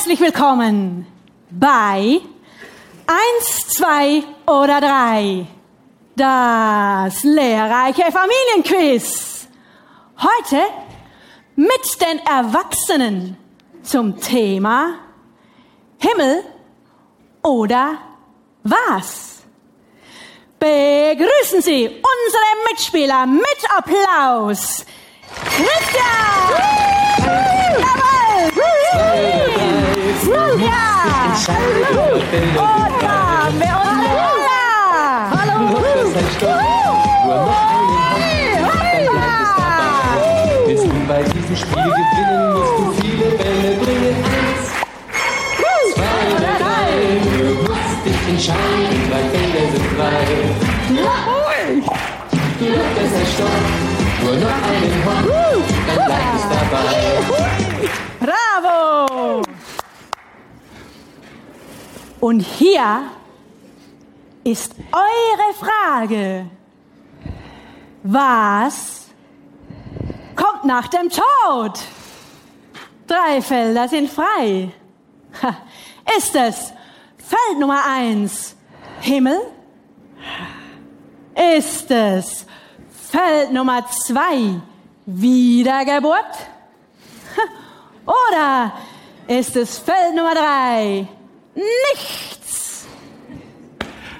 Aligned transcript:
Herzlich 0.00 0.20
willkommen 0.20 1.06
bei 1.50 2.22
eins, 3.06 3.68
zwei 3.68 4.22
oder 4.46 4.80
drei. 4.80 5.46
Das 6.16 7.22
lehrreiche 7.22 8.04
Familienquiz. 8.10 9.46
Heute 10.16 10.62
mit 11.54 12.00
den 12.00 12.18
Erwachsenen 12.20 13.36
zum 13.82 14.18
Thema 14.18 15.00
Himmel 15.98 16.44
oder 17.42 17.98
was? 18.62 19.42
Begrüßen 20.58 21.60
Sie 21.60 21.88
unsere 21.88 22.70
Mitspieler 22.70 23.26
mit 23.26 23.44
Applaus. 23.76 24.86
Christian! 25.44 26.56
Jawohl! 27.76 29.49
Ja! 30.60 31.30
Unsere 31.30 32.40
Lola! 32.54 33.16
Hallo! 35.30 35.56
Willst 40.66 40.84
du 40.84 40.90
bei 41.08 41.22
diesem 41.22 41.56
Spiel 41.56 41.82
gewinnen, 41.82 42.52
musst 42.52 42.78
du 42.78 42.84
viele 43.00 43.28
Bälle 43.36 43.70
bringen. 43.76 44.16
Eins, 44.24 44.64
zwei 45.94 46.20
oder 46.36 46.54
drei, 46.60 46.90
du 47.24 47.44
musst 47.62 48.00
dich 48.04 48.20
entscheiden, 48.28 49.00
drei 49.10 49.22
Felder 49.30 49.64
sind 49.72 49.88
frei. 49.96 50.24
Die 52.60 52.68
Luft 52.68 52.96
ist 53.02 53.16
erstaunt, 53.18 53.68
nur 54.22 54.36
noch 54.36 54.60
einen 54.68 54.96
Hock, 55.06 55.64
dann 55.86 56.00
bleibt 56.06 56.34
es 56.36 56.44
dabei. 56.50 56.92
Bravo! 58.20 59.42
Und 62.20 62.40
hier 62.40 63.04
ist 64.44 64.74
eure 64.92 65.54
Frage. 65.54 66.50
Was 68.02 69.06
kommt 70.36 70.64
nach 70.64 70.88
dem 70.88 71.08
Tod? 71.08 71.78
Drei 73.06 73.40
Felder 73.40 73.88
sind 73.88 74.10
frei. 74.10 74.70
Ist 76.16 76.34
es 76.36 76.72
Feld 77.16 77.58
Nummer 77.58 77.84
eins 77.86 78.54
Himmel? 79.00 79.40
Ist 81.56 81.90
es 81.90 82.44
Feld 83.10 83.52
Nummer 83.52 83.86
zwei 83.88 84.60
Wiedergeburt? 85.06 86.36
Oder 88.04 88.72
ist 89.26 89.56
es 89.56 89.78
Feld 89.78 90.14
Nummer 90.14 90.34
drei? 90.34 91.08
Nichts. 91.54 92.86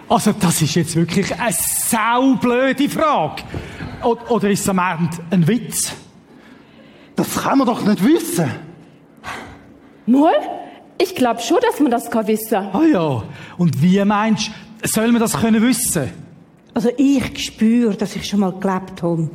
Also, 0.08 0.32
das 0.32 0.60
ist 0.62 0.74
jetzt 0.74 0.96
wirklich 0.96 1.32
eine 1.38 1.54
saublöde 1.86 2.88
Frage. 2.88 3.42
O- 4.02 4.16
Oder 4.28 4.50
ist 4.50 4.60
es 4.60 4.68
am 4.68 4.78
Ende 4.78 5.16
ein 5.30 5.46
Witz? 5.46 5.92
Das 7.16 7.42
kann 7.42 7.58
man 7.58 7.66
doch 7.66 7.84
nicht 7.84 8.02
wissen. 8.04 8.50
Mal? 10.06 10.32
Ich 10.98 11.14
glaube 11.14 11.40
schon, 11.40 11.58
dass 11.62 11.78
man 11.80 11.90
das 11.90 12.10
kann 12.10 12.26
wissen. 12.26 12.56
Ah 12.56 12.82
ja. 12.90 13.22
Und 13.58 13.80
wie 13.82 14.04
meinst 14.04 14.48
du, 14.82 14.88
soll 14.88 15.12
man 15.12 15.20
das 15.20 15.34
können 15.38 15.62
wissen? 15.62 16.10
Also 16.74 16.90
ich 16.96 17.44
spüre, 17.44 17.94
dass 17.94 18.16
ich 18.16 18.26
schon 18.26 18.40
mal 18.40 18.52
gelebt 18.52 19.02
habe. 19.02 19.30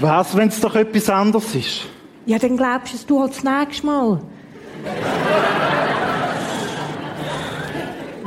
Was, 0.00 0.36
wenn 0.36 0.48
es 0.48 0.60
doch 0.60 0.74
etwas 0.74 1.08
anderes 1.08 1.54
ist? 1.54 1.82
Ja, 2.26 2.38
dann 2.38 2.56
glaubst 2.56 2.92
du 2.92 2.96
es 2.96 3.06
du 3.06 3.20
halt 3.20 3.32
das 3.36 3.44
nächste 3.44 3.86
Mal. 3.86 4.20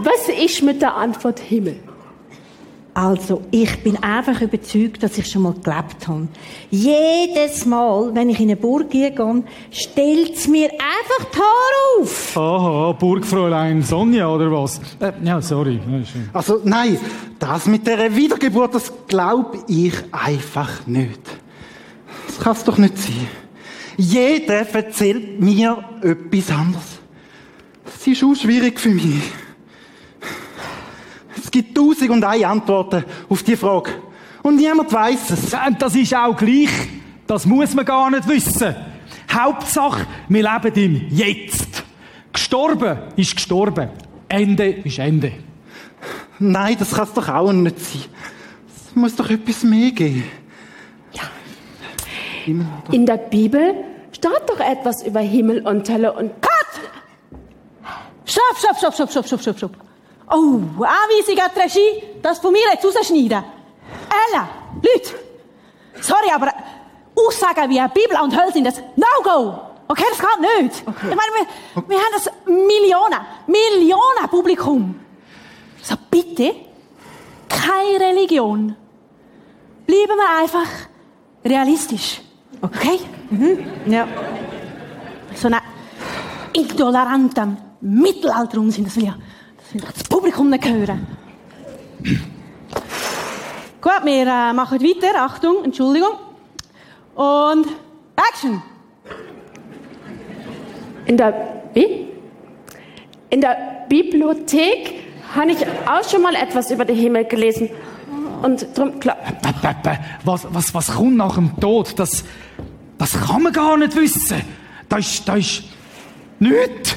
Was 0.04 0.30
ist 0.30 0.64
mit 0.64 0.82
der 0.82 0.96
Antwort 0.96 1.40
Himmel? 1.40 1.78
Also, 2.94 3.44
ich 3.52 3.82
bin 3.84 4.02
einfach 4.04 4.42
überzeugt, 4.42 5.04
dass 5.04 5.18
ich 5.18 5.28
schon 5.28 5.44
mal 5.44 5.54
gelebt 5.54 6.08
habe. 6.08 6.28
Jedes 6.70 7.66
Mal, 7.66 8.14
wenn 8.14 8.30
ich 8.30 8.40
in 8.40 8.48
eine 8.50 8.56
Burg 8.58 8.90
gehe, 8.90 9.14
stellt 9.72 10.48
mir 10.48 10.70
einfach 10.72 11.32
die 11.32 11.38
Haare 11.38 12.02
auf. 12.02 12.38
Aha, 12.38 12.92
Burgfräulein 12.94 13.84
Sonja 13.84 14.28
oder 14.28 14.52
was? 14.52 14.82
Äh, 15.00 15.14
ja, 15.24 15.42
sorry. 15.42 15.80
Also 16.34 16.62
nein, 16.64 16.98
das 17.38 17.68
mit 17.68 17.86
der 17.86 18.14
Wiedergeburt, 18.16 18.76
das 18.76 18.92
glaube 19.08 19.60
ich 19.68 19.94
einfach 20.12 20.86
nicht. 20.88 21.22
Das 22.28 22.40
kann 22.40 22.54
es 22.54 22.64
doch 22.64 22.78
nicht 22.78 22.98
sein. 22.98 23.28
Jeder 23.98 24.68
erzählt 24.68 25.40
mir 25.40 25.84
etwas 26.02 26.58
anderes. 26.58 27.00
Das 27.86 28.08
ist 28.08 28.24
auch 28.24 28.36
schwierig 28.36 28.80
für 28.80 28.90
mich. 28.90 29.22
Es 31.50 31.52
gibt 31.52 31.76
tausend 31.76 32.12
und 32.12 32.24
eine 32.24 32.48
Antworten 32.48 33.04
auf 33.28 33.42
die 33.42 33.56
Frage. 33.56 33.90
Und 34.44 34.58
niemand 34.58 34.94
weiß 34.94 35.32
es. 35.32 35.52
Ja, 35.52 35.66
und 35.66 35.82
Das 35.82 35.96
ist 35.96 36.16
auch 36.16 36.38
gleich. 36.38 36.70
Das 37.26 37.48
muss 37.48 37.74
man 37.74 37.86
gar 37.86 38.08
nicht 38.12 38.28
wissen. 38.28 38.76
Hauptsache, 39.32 40.06
wir 40.28 40.44
leben 40.44 40.76
im 40.76 41.08
Jetzt. 41.10 41.84
Gestorben 42.32 43.00
ist 43.16 43.36
gestorben. 43.36 43.90
Ende 44.28 44.70
ist 44.70 45.00
Ende. 45.00 45.32
Nein, 46.38 46.76
das 46.78 46.92
kann 46.92 47.06
es 47.06 47.14
doch 47.14 47.28
auch 47.28 47.52
nicht 47.52 47.80
sein. 47.80 48.02
Es 48.68 48.96
muss 48.96 49.16
doch 49.16 49.32
etwas 49.32 49.64
mehr 49.64 49.90
geben. 49.90 50.26
In 52.92 53.08
der 53.08 53.18
Bibel 53.18 53.74
steht 54.12 54.44
doch 54.46 54.60
etwas 54.60 55.02
über 55.04 55.22
Himmel 55.22 55.66
und 55.66 55.90
Hölle 55.90 56.14
und 56.14 56.30
Stopp, 58.24 58.56
stopp, 58.60 58.78
stopp, 58.78 58.94
stopp, 58.94 59.10
stopp, 59.10 59.26
stopp, 59.26 59.42
stopp, 59.42 59.58
stopp. 59.58 59.89
Oh, 60.30 60.62
Anweisung 60.84 61.40
an 61.40 61.52
die 61.56 61.60
Regie, 61.60 62.04
das 62.22 62.40
von 62.40 62.52
mir 62.52 62.62
jetzt 62.72 62.86
rausschneiden. 62.86 63.44
Ella, 64.10 64.50
Leute, 64.76 65.16
sorry, 66.02 66.30
aber 66.34 66.54
Aussagen 67.16 67.70
wie 67.70 67.82
Bibel 67.94 68.18
und 68.22 68.40
Hölle 68.40 68.52
sind 68.52 68.66
das 68.66 68.78
No-Go. 68.96 69.60
Okay, 69.88 70.04
das 70.10 70.20
geht 70.20 70.64
nicht. 70.64 70.84
Ich 70.88 71.04
meine, 71.04 71.32
wir, 71.74 71.90
wir 71.90 71.98
haben 71.98 72.14
das 72.14 72.30
Millionen, 72.46 73.20
Millionen 73.48 74.30
Publikum. 74.30 75.00
So 75.82 75.96
bitte, 76.12 76.56
keine 77.48 78.00
Religion. 78.00 78.76
Bleiben 79.88 80.16
wir 80.16 80.42
einfach 80.42 80.68
realistisch. 81.44 82.22
Okay? 82.62 83.00
Mhm. 83.32 83.92
Ja. 83.92 84.08
so 85.34 85.48
einen 85.48 85.60
ignoranten 86.54 87.58
Mittelalter 87.82 88.62
sind, 88.70 88.88
das 88.88 88.96
will 88.96 89.14
ja, 89.74 89.82
das 89.94 90.04
Publikum 90.04 90.50
nicht 90.50 90.66
hören. 90.66 91.08
Gut, 93.82 94.02
wir 94.04 94.28
äh, 94.28 94.54
machen 94.54 94.80
weiter. 94.82 95.24
Achtung, 95.24 95.64
Entschuldigung. 95.64 96.12
Und 97.16 97.68
Action! 98.16 98.62
in 101.10 101.18
der 101.18 101.64
wie? 101.74 102.08
In 103.32 103.42
der 103.42 103.86
Bibliothek 103.90 105.04
habe 105.36 105.52
ich 105.52 105.58
auch 105.88 106.08
schon 106.08 106.22
mal 106.22 106.36
etwas 106.36 106.72
über 106.72 106.86
den 106.86 106.96
Himmel 106.96 107.26
gelesen. 107.26 107.70
Und 108.42 108.66
drum, 108.78 109.00
klar. 109.00 109.18
Was, 110.24 110.48
was, 110.50 110.74
was 110.74 110.88
kommt 110.96 111.18
nach 111.18 111.36
dem 111.36 111.60
Tod? 111.60 111.98
Das, 111.98 112.24
das 112.98 113.20
kann 113.20 113.44
man 113.44 113.54
gar 113.54 113.78
nicht 113.78 113.96
wissen. 113.96 114.42
Da 114.88 114.98
ist, 114.98 115.28
da 115.28 115.36
ist 115.36 115.64
nichts. 116.40 116.96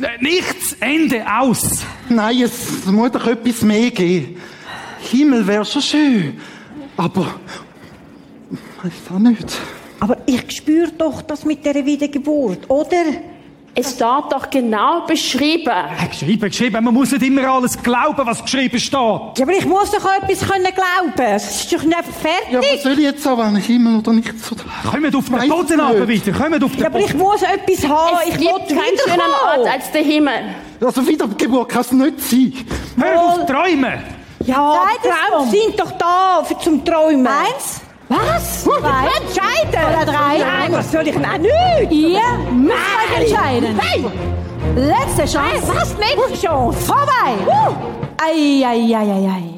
Äh, 0.00 0.22
Nichts. 0.22 0.76
Ende. 0.80 1.24
Aus. 1.30 1.82
Nein, 2.08 2.42
es 2.42 2.86
muss 2.86 3.10
doch 3.12 3.26
etwas 3.26 3.62
mehr 3.62 3.90
geben. 3.90 4.40
Himmel 5.00 5.46
wäre 5.46 5.64
schon 5.64 5.82
schön. 5.82 6.40
Aber. 6.96 7.34
Weiß 8.82 8.92
auch 9.14 9.18
nicht. 9.18 9.46
Aber 10.00 10.18
ich 10.26 10.50
spüre 10.52 10.92
doch 10.92 11.22
das 11.22 11.44
mit 11.44 11.64
der 11.64 11.84
Wiedergeburt, 11.84 12.68
oder? 12.70 13.04
Es 13.74 13.90
steht 13.92 14.00
doch 14.30 14.50
genau 14.50 15.02
beschrieben. 15.06 15.72
Geschrieben, 16.10 16.48
geschrieben. 16.48 16.84
Man 16.84 16.92
muss 16.94 17.12
nicht 17.12 17.22
immer 17.22 17.46
alles 17.48 17.80
glauben, 17.80 18.26
was 18.26 18.42
geschrieben 18.42 18.78
steht. 18.80 18.92
Ja, 19.00 19.30
aber 19.42 19.52
ich 19.52 19.66
muss 19.66 19.90
doch 19.92 20.04
auch 20.04 20.22
etwas 20.22 20.48
können 20.48 20.64
glauben. 20.74 21.32
Es 21.34 21.60
ist 21.62 21.72
doch 21.72 21.82
nicht 21.84 21.96
fertig. 22.20 22.50
Ja, 22.52 22.60
was 22.60 22.82
soll 22.82 22.92
ich 22.92 22.98
jetzt 23.00 23.22
sagen? 23.22 23.54
Himmel 23.56 23.98
oder 23.98 24.12
nichts? 24.12 24.50
Oder? 24.50 24.64
Kommt 24.90 25.14
auf 25.14 25.24
den 25.26 25.48
Boden 25.48 25.80
runter 25.80 26.08
wieder. 26.08 26.32
Kommt 26.32 26.64
auf 26.64 26.72
den 26.72 26.80
Ja, 26.80 26.86
aber 26.86 26.98
ich 26.98 27.06
Boden. 27.12 27.18
muss 27.18 27.42
etwas 27.42 27.88
haben. 27.88 28.16
Es 28.22 28.28
ich 28.34 28.38
gibt 28.38 28.70
will 28.70 28.76
keinen 28.76 28.98
schönen 29.04 29.20
Ort 29.46 29.68
als 29.72 29.90
der 29.92 30.02
Himmel. 30.02 30.54
Also 30.84 31.06
Wiedergeburt 31.06 31.68
kann 31.68 31.80
es 31.82 31.92
nicht 31.92 32.20
sein. 32.20 32.52
Hör 33.00 33.22
auf 33.22 33.34
zu 33.40 33.46
träumen. 33.46 34.02
Ja, 34.44 34.54
Traum 35.02 35.12
Traum. 35.32 35.50
sind 35.50 35.78
doch 35.78 35.92
da 35.92 36.42
für 36.44 36.58
zum 36.58 36.84
Träumen. 36.84 37.26
Eins, 37.26 37.80
Was? 38.08 38.64
Zwei. 38.64 39.08
Entscheiden. 39.20 39.94
Oder 39.94 40.04
drei. 40.06 40.38
Nein, 40.38 40.72
was 40.72 40.90
soll 40.90 41.06
ich 41.06 41.14
denn 41.14 41.42
nicht? 41.42 41.92
ihr 41.92 42.20
müsst 42.52 42.76
euch 43.10 43.20
entscheiden. 43.20 43.78
Hey, 43.78 44.04
Letzte 44.74 45.24
Chance. 45.24 45.68
was 45.74 45.96
letzte 45.98 46.46
Chance? 46.46 46.78
Vorbei. 46.80 47.34
Ei, 48.18 48.62
ei, 48.64 48.94
ei, 48.94 49.10
ei, 49.12 49.28
ei. 49.30 49.54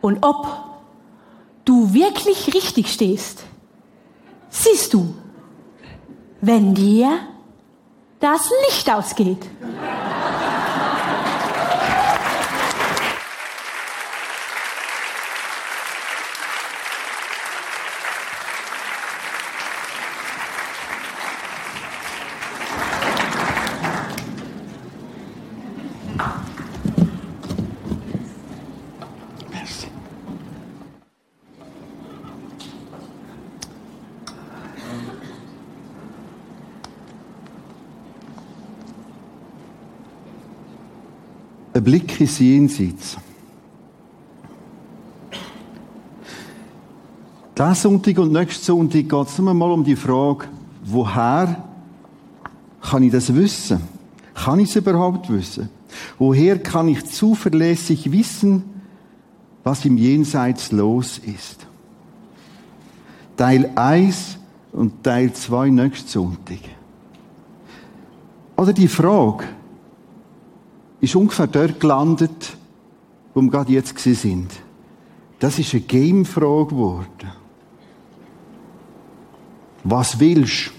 Und 0.00 0.18
ob 0.24 0.46
du 1.64 1.92
wirklich 1.92 2.52
richtig 2.54 2.92
stehst, 2.92 3.44
siehst 4.48 4.94
du, 4.94 5.14
wenn 6.40 6.74
dir 6.74 7.18
das 8.20 8.50
Licht 8.68 8.90
ausgeht. 8.90 9.46
Blick 41.88 42.20
ins 42.20 42.38
Jenseits. 42.38 43.16
Diesen 47.56 47.74
Sonntag 47.74 48.18
und 48.18 48.30
nächsten 48.30 48.62
Sonntag 48.62 49.08
geht 49.08 49.26
es 49.26 49.38
nur 49.38 49.54
mal 49.54 49.70
um 49.70 49.82
die 49.82 49.96
Frage, 49.96 50.48
woher 50.84 51.64
kann 52.82 53.02
ich 53.04 53.12
das 53.12 53.34
wissen? 53.34 53.80
Kann 54.34 54.58
ich 54.58 54.68
es 54.68 54.76
überhaupt 54.76 55.30
wissen? 55.32 55.70
Woher 56.18 56.58
kann 56.58 56.88
ich 56.88 57.06
zuverlässig 57.06 58.12
wissen, 58.12 58.64
was 59.64 59.86
im 59.86 59.96
Jenseits 59.96 60.70
los 60.72 61.16
ist? 61.16 61.66
Teil 63.38 63.70
1 63.76 64.36
und 64.72 65.02
Teil 65.02 65.32
2 65.32 65.70
nächsten 65.70 66.06
Sonntag. 66.06 66.58
Oder 68.58 68.74
die 68.74 68.88
Frage, 68.88 69.44
ist 71.00 71.14
ungefähr 71.14 71.46
dort 71.46 71.80
gelandet, 71.80 72.56
wo 73.34 73.40
wir 73.40 73.50
gerade 73.50 73.72
jetzt 73.72 73.98
sind. 73.98 74.52
Das 75.38 75.58
ist 75.58 75.72
eine 75.72 75.82
Game-Frage 75.82 76.66
geworden. 76.66 77.32
Was 79.84 80.18
willst? 80.18 80.72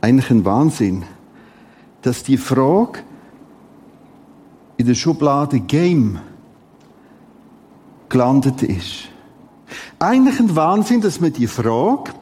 Eigentlich 0.00 0.30
ein 0.30 0.44
Wahnsinn, 0.44 1.04
dass 2.02 2.22
die 2.22 2.36
Frage 2.36 3.00
in 4.76 4.86
der 4.86 4.94
Schublade 4.94 5.60
Game 5.60 6.20
gelandet 8.08 8.62
ist. 8.62 9.08
Eigentlich 9.98 10.38
ein 10.38 10.54
Wahnsinn, 10.54 11.00
dass 11.00 11.20
man 11.20 11.32
die 11.32 11.46
Frage, 11.46 12.12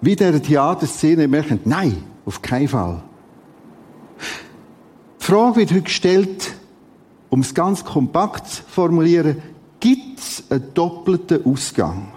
wie 0.00 0.16
der 0.16 0.40
Theaterszene 0.40 1.28
merkt, 1.28 1.66
nein, 1.66 2.02
auf 2.26 2.42
keinen 2.42 2.68
Fall. 2.68 3.02
Die 5.20 5.24
Frage 5.24 5.56
wird 5.56 5.70
heute 5.70 5.82
gestellt, 5.82 6.52
um 7.28 7.40
es 7.40 7.54
ganz 7.54 7.84
kompakt 7.84 8.48
zu 8.48 8.62
formulieren, 8.64 9.40
gibt 9.78 10.18
es 10.18 10.44
einen 10.50 10.74
doppelten 10.74 11.44
Ausgang? 11.46 12.08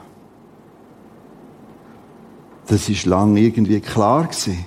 Das 2.67 2.89
ist 2.89 3.05
lange 3.05 3.39
irgendwie 3.39 3.79
klar 3.79 4.23
gewesen. 4.23 4.65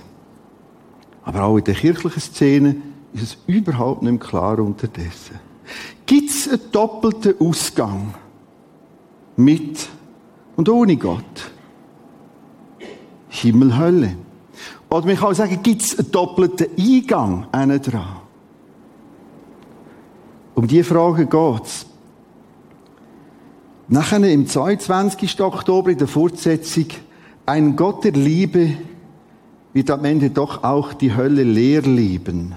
Aber 1.23 1.43
auch 1.43 1.57
in 1.57 1.63
der 1.63 1.73
kirchlichen 1.73 2.21
Szene 2.21 2.75
ist 3.13 3.23
es 3.23 3.37
überhaupt 3.47 4.01
nicht 4.01 4.11
mehr 4.11 4.19
klar 4.19 4.59
unterdessen. 4.59 5.39
Gibt 6.05 6.29
es 6.29 6.47
einen 6.47 6.71
doppelten 6.71 7.35
Ausgang? 7.39 8.13
Mit 9.35 9.87
und 10.55 10.69
ohne 10.69 10.95
Gott? 10.95 11.51
Himmel, 13.29 13.77
Hölle. 13.77 14.15
Oder 14.89 15.05
man 15.05 15.15
kann 15.15 15.29
auch 15.29 15.33
sagen, 15.33 15.61
gibt 15.61 15.81
es 15.81 15.99
einen 15.99 16.11
doppelten 16.11 16.67
Eingang 16.77 17.47
dran? 17.51 18.17
Um 20.55 20.67
diese 20.67 20.85
Frage 20.85 21.25
geht 21.25 21.65
es. 21.65 21.85
Nachher 23.89 24.23
im 24.23 24.47
22. 24.47 25.39
Oktober 25.41 25.91
in 25.91 25.97
der 25.97 26.07
Fortsetzung, 26.07 26.87
ein 27.45 27.75
Gott 27.75 28.03
der 28.03 28.11
Liebe 28.13 28.73
wird 29.73 29.89
am 29.91 30.03
Ende 30.03 30.29
doch 30.29 30.63
auch 30.63 30.93
die 30.93 31.15
Hölle 31.15 31.43
leer 31.43 31.83
lieben. 31.83 32.55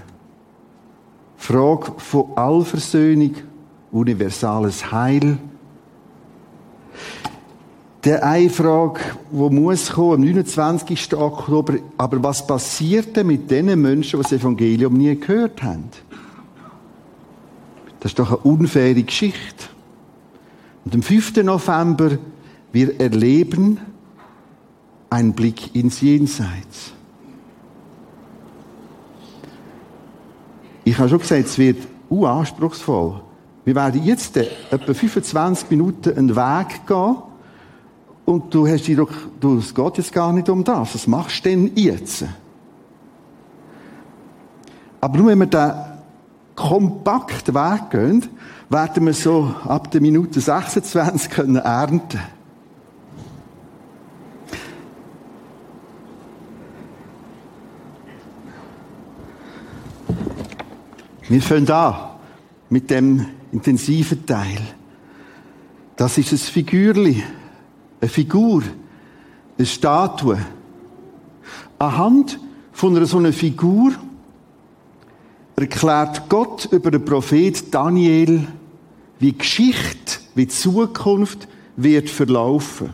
Frage 1.37 1.93
von 1.97 2.35
Allversöhnung, 2.35 3.35
universales 3.91 4.91
Heil. 4.91 5.37
Der 8.03 8.25
eine 8.25 8.49
Frage, 8.49 8.99
die 9.31 9.35
muss 9.35 9.91
kommen, 9.91 10.15
am 10.15 10.21
29. 10.21 11.15
Oktober, 11.15 11.75
aber 11.97 12.23
was 12.23 12.45
passiert 12.45 13.15
denn 13.15 13.27
mit 13.27 13.51
den 13.51 13.79
Menschen, 13.79 14.19
die 14.19 14.23
das 14.23 14.31
Evangelium 14.31 14.93
nie 14.93 15.15
gehört 15.15 15.61
haben? 15.61 15.89
Das 17.99 18.11
ist 18.11 18.19
doch 18.19 18.29
eine 18.29 18.37
unfaire 18.37 19.03
Geschichte. 19.03 19.65
Und 20.83 20.95
am 20.95 21.03
5. 21.03 21.43
November, 21.43 22.17
wir 22.71 22.99
erleben 22.99 23.79
einen 25.11 25.33
Blick 25.33 25.75
ins 25.75 26.01
Jenseits. 26.01 26.93
Ich 30.83 30.97
habe 30.97 31.09
schon 31.09 31.19
gesagt, 31.19 31.45
es 31.45 31.57
wird 31.59 31.87
uh, 32.09 32.25
anspruchsvoll. 32.25 33.21
Wir 33.63 33.75
werden 33.75 34.03
jetzt 34.03 34.35
etwa 34.37 34.93
25 34.93 35.69
Minuten 35.69 36.17
einen 36.17 36.35
Weg 36.35 36.87
gehen, 36.87 37.17
und 38.25 38.53
du 38.53 38.67
hast 38.67 38.87
dir 38.87 39.05
du, 39.39 39.57
es 39.57 39.73
geht 39.73 39.97
jetzt 39.97 40.13
gar 40.13 40.31
nicht 40.31 40.49
um 40.49 40.63
das. 40.63 40.95
Was 40.95 41.07
machst 41.07 41.45
du 41.45 41.49
denn 41.49 41.71
jetzt? 41.75 42.25
Aber 44.99 45.17
nur 45.17 45.27
wenn 45.27 45.39
wir 45.39 45.47
da 45.47 45.97
kompakt 46.55 47.53
weggehen, 47.53 48.27
werden 48.69 49.05
wir 49.05 49.13
so 49.13 49.53
ab 49.65 49.89
der 49.91 50.01
Minute 50.01 50.39
26 50.39 51.29
können 51.31 51.55
ernten. 51.55 52.19
Wir 61.27 61.41
fangen 61.41 61.71
an 61.71 61.95
mit 62.69 62.89
dem 62.89 63.25
intensiven 63.51 64.25
Teil. 64.25 64.59
Das 65.95 66.17
ist 66.17 66.31
ein 66.31 66.37
Figürli 66.37 67.23
eine 68.01 68.09
Figur, 68.09 68.63
eine 69.57 69.65
Statue. 69.65 70.39
Anhand 71.77 72.39
von 72.71 72.95
einer 72.95 73.05
so 73.05 73.17
einer 73.17 73.31
Figur 73.31 73.93
erklärt 75.55 76.27
Gott 76.27 76.67
über 76.71 76.89
den 76.89 77.05
Prophet 77.05 77.73
Daniel, 77.73 78.47
wie 79.19 79.33
Geschichte, 79.33 80.19
wie 80.33 80.47
Zukunft 80.47 81.47
wird 81.75 82.09
verlaufen. 82.09 82.89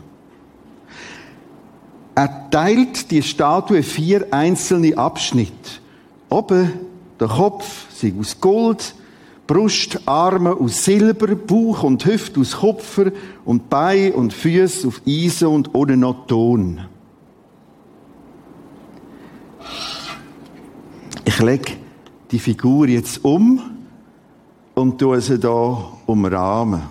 Er 2.14 2.50
teilt 2.50 3.10
die 3.10 3.22
Statue 3.22 3.82
vier 3.82 4.26
einzelne 4.32 4.98
Abschnitte. 4.98 5.80
Oben 6.28 6.72
der 7.18 7.28
Kopf, 7.28 7.86
sie 7.94 8.14
aus 8.18 8.40
Gold, 8.40 8.94
Brust, 9.48 10.06
Arme 10.06 10.54
aus 10.54 10.84
Silber, 10.84 11.34
Bauch 11.34 11.82
und 11.82 12.04
Hüfte 12.04 12.38
aus 12.38 12.58
Kupfer 12.58 13.10
und 13.46 13.70
Bein 13.70 14.12
und 14.12 14.34
Füße 14.34 14.86
auf 14.86 15.00
Eisen 15.08 15.48
und 15.48 15.74
ohne 15.74 15.96
noch 15.96 16.26
Ton. 16.26 16.82
Ich 21.24 21.38
lege 21.40 21.72
die 22.30 22.38
Figur 22.38 22.88
jetzt 22.88 23.24
um 23.24 23.58
und 24.74 24.98
tue 24.98 25.18
sie 25.22 25.38
hier 25.38 25.84
umrahmen. 26.04 26.82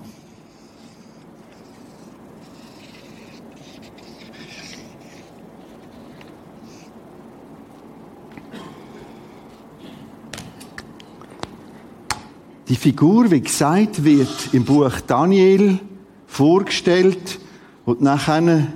Die 12.70 12.76
Figur, 12.76 13.32
wie 13.32 13.40
gesagt 13.40 14.04
wird, 14.04 14.50
im 14.52 14.66
Buch 14.66 15.00
Daniel 15.00 15.80
vorgestellt 16.26 17.40
und 17.86 18.02
nachher 18.02 18.68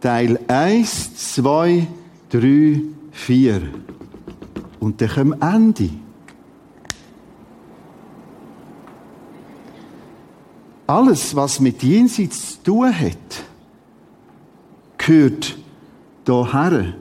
Teil 0.00 0.40
1, 0.48 1.34
2, 1.34 1.86
3, 2.30 2.82
4. 3.12 3.62
Und 4.80 5.00
dann 5.00 5.08
kommt 5.08 5.42
Ende. 5.42 5.90
Alles, 10.88 11.36
was 11.36 11.60
mit 11.60 11.80
Jenseits 11.82 12.56
zu 12.56 12.62
tun 12.64 12.98
hat, 12.98 13.44
gehört 14.98 15.56
hierher. 16.26 16.94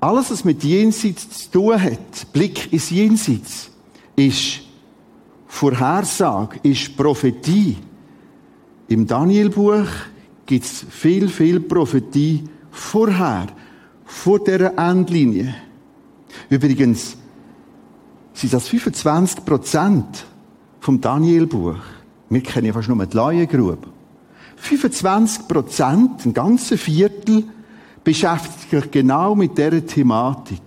Alles, 0.00 0.30
was 0.30 0.44
mit 0.44 0.62
Jenseits 0.62 1.30
zu 1.30 1.50
tun 1.50 1.82
hat, 1.82 2.32
Blick 2.34 2.70
ins 2.74 2.90
Jenseits, 2.90 3.70
ist 4.16 4.63
Vorhersage, 5.54 6.58
ist 6.64 6.96
Prophetie. 6.96 7.76
Im 8.88 9.06
Danielbuch 9.06 9.86
gibt 10.44 10.64
es 10.64 10.84
viel, 10.90 11.28
viel 11.28 11.60
Prophetie 11.60 12.42
vorher, 12.72 13.46
vor 14.04 14.42
dieser 14.42 14.76
Endlinie. 14.76 15.54
Übrigens, 16.50 17.16
sind 18.32 18.52
das 18.52 18.66
25 18.66 19.44
Prozent 19.44 20.26
vom 20.80 21.00
Daniel-Buch. 21.00 21.76
Wir 22.30 22.42
kennen 22.42 22.66
ja 22.66 22.72
fast 22.72 22.88
nur 22.88 23.06
die 23.06 23.16
Laiengrube. 23.16 23.86
25 24.56 25.46
Prozent, 25.46 26.26
ein 26.26 26.34
ganzes 26.34 26.80
Viertel, 26.80 27.44
beschäftigt 28.02 28.70
sich 28.70 28.90
genau 28.90 29.36
mit 29.36 29.56
dieser 29.56 29.86
Thematik. 29.86 30.62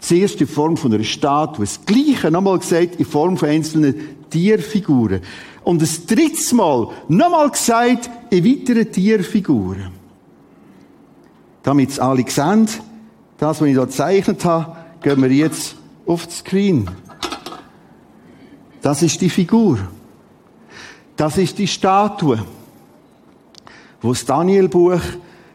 Zuerst 0.00 0.40
in 0.40 0.46
Form 0.46 0.76
von 0.76 0.92
einer 0.92 1.04
Statue, 1.04 1.64
das 1.64 1.84
Gleiche 1.84 2.30
nochmal 2.30 2.58
gesagt 2.58 2.96
in 2.96 3.04
Form 3.04 3.36
von 3.36 3.48
einzelnen 3.48 3.94
Tierfiguren. 4.30 5.20
Und 5.62 5.82
das 5.82 6.06
drittes 6.06 6.52
Mal 6.52 6.88
nochmal 7.08 7.50
gesagt 7.50 8.10
in 8.30 8.44
weiteren 8.44 8.90
Tierfiguren. 8.90 9.92
Damit 11.62 11.90
es 11.90 11.98
alle 11.98 12.24
sehen, 12.28 12.66
das, 13.36 13.60
was 13.60 13.66
ich 13.68 13.74
hier 13.74 13.84
gezeichnet 13.84 14.44
habe, 14.44 14.76
gehen 15.02 15.22
wir 15.22 15.30
jetzt 15.30 15.76
auf 16.06 16.26
das 16.26 16.38
Screen. 16.38 16.88
Das 18.80 19.02
ist 19.02 19.20
die 19.20 19.28
Figur. 19.28 19.78
Das 21.16 21.36
ist 21.36 21.58
die 21.58 21.68
Statue, 21.68 22.42
wo 24.00 24.08
das 24.08 24.24
Daniel-Buch 24.24 25.00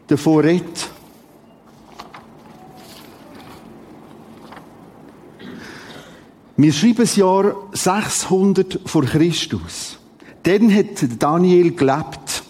davon 0.06 0.44
redet. 0.44 0.90
Wir 6.58 6.72
schreiben 6.72 6.96
das 6.98 7.16
Jahr 7.16 7.54
600 7.72 8.80
vor 8.86 9.04
Christus. 9.04 9.98
Dann 10.42 10.74
hat 10.74 11.04
Daniel 11.18 11.72
gelebt. 11.72 12.44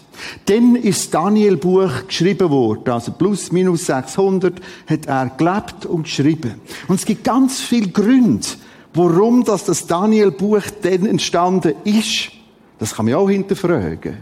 Dann 0.45 0.75
ist 0.75 0.99
das 0.99 1.09
Daniel-Buch 1.09 2.07
geschrieben 2.07 2.49
worden. 2.49 2.89
Also 2.89 3.11
plus, 3.11 3.51
minus 3.51 3.87
600 3.87 4.61
hat 4.87 5.05
er 5.07 5.29
gelebt 5.29 5.85
und 5.85 6.03
geschrieben. 6.03 6.55
Und 6.87 6.95
es 6.95 7.05
gibt 7.05 7.23
ganz 7.23 7.59
viele 7.59 7.89
Gründe, 7.89 8.47
warum 8.93 9.43
das, 9.43 9.65
das 9.65 9.85
Daniel-Buch 9.87 10.63
dann 10.81 11.05
entstanden 11.05 11.73
ist. 11.83 12.31
Das 12.79 12.95
kann 12.95 13.05
man 13.05 13.15
auch 13.15 13.29
hinterfragen. 13.29 14.17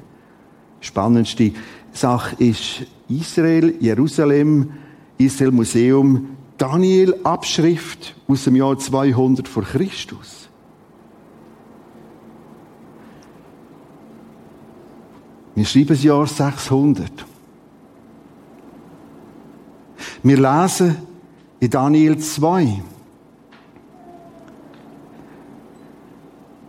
Spannendste 0.80 1.52
Sache 1.94 2.36
ist 2.44 2.86
Israel, 3.08 3.76
Jerusalem, 3.80 4.72
Israel 5.18 5.52
Museum, 5.52 6.30
Daniel 6.58 7.20
Abschrift 7.24 8.16
aus 8.28 8.46
dem 8.46 8.56
Jahr 8.56 8.78
200 8.78 9.48
vor 9.48 9.64
Christus. 9.64 10.50
Wir 15.54 15.66
schreiben 15.66 15.88
das 15.88 16.04
Jahr 16.04 16.28
600. 16.28 17.12
Wir 20.24 20.38
lesen 20.38 20.98
in 21.60 21.70
Daniel 21.70 22.18
2 22.18 22.82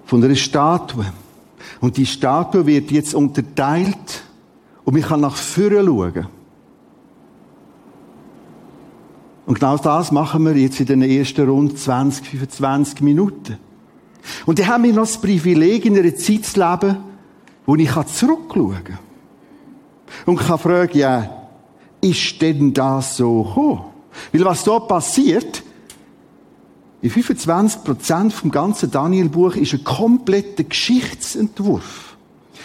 von 0.05 0.23
einer 0.23 0.37
Statue. 0.37 1.07
Und 1.81 1.97
die 1.97 2.07
Statue 2.07 2.67
wird 2.67 2.91
jetzt 2.91 3.15
unterteilt 3.15 4.25
und 4.85 4.95
man 4.95 5.03
kann 5.03 5.21
nach 5.21 5.37
vorne 5.37 5.85
schauen. 5.85 6.36
Und 9.47 9.61
genau 9.61 9.77
das 9.77 10.11
machen 10.11 10.45
wir 10.45 10.57
jetzt 10.57 10.81
in 10.81 10.87
den 10.87 11.03
ersten 11.03 11.49
rund 11.49 11.79
20, 11.79 12.29
25 12.29 13.01
Minuten. 13.01 13.59
Und 14.45 14.59
dann 14.59 14.67
haben 14.67 14.85
wir 14.85 14.93
noch 14.93 15.05
das 15.05 15.21
Privileg, 15.21 15.87
in 15.87 15.97
einer 15.97 16.15
Zeit 16.17 16.45
zu 16.45 16.59
leben, 16.59 16.97
wo 17.65 17.77
ich 17.77 17.91
zurückschauen 17.91 18.85
kann. 18.85 18.99
Und 20.25 20.39
kann 20.39 20.59
fragen, 20.59 20.99
ja, 20.99 21.49
ist 22.01 22.43
denn 22.43 22.75
das 22.75 23.17
so 23.17 23.45
gekommen? 23.45 23.85
Weil 24.33 24.45
was 24.45 24.65
da 24.65 24.81
passiert, 24.81 25.63
in 27.03 27.11
25% 27.11 28.31
vom 28.31 28.51
ganzen 28.51 28.91
Daniel-Buch 28.91 29.55
ist 29.57 29.75
ein 29.75 29.85
kompletter 29.85 30.65
Geschichtsentwurf. 30.65 32.17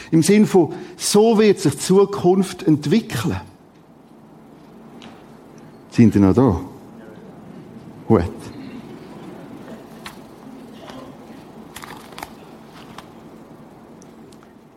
Im 0.09 0.23
Sinn 0.23 0.47
von, 0.47 0.73
so 0.97 1.37
wird 1.37 1.59
sich 1.59 1.73
die 1.73 1.79
Zukunft 1.79 2.63
entwickeln. 2.63 3.39
Sind 5.91 6.15
ihr 6.15 6.21
noch 6.21 6.33
da? 6.33 6.70
Gut. 8.11 8.23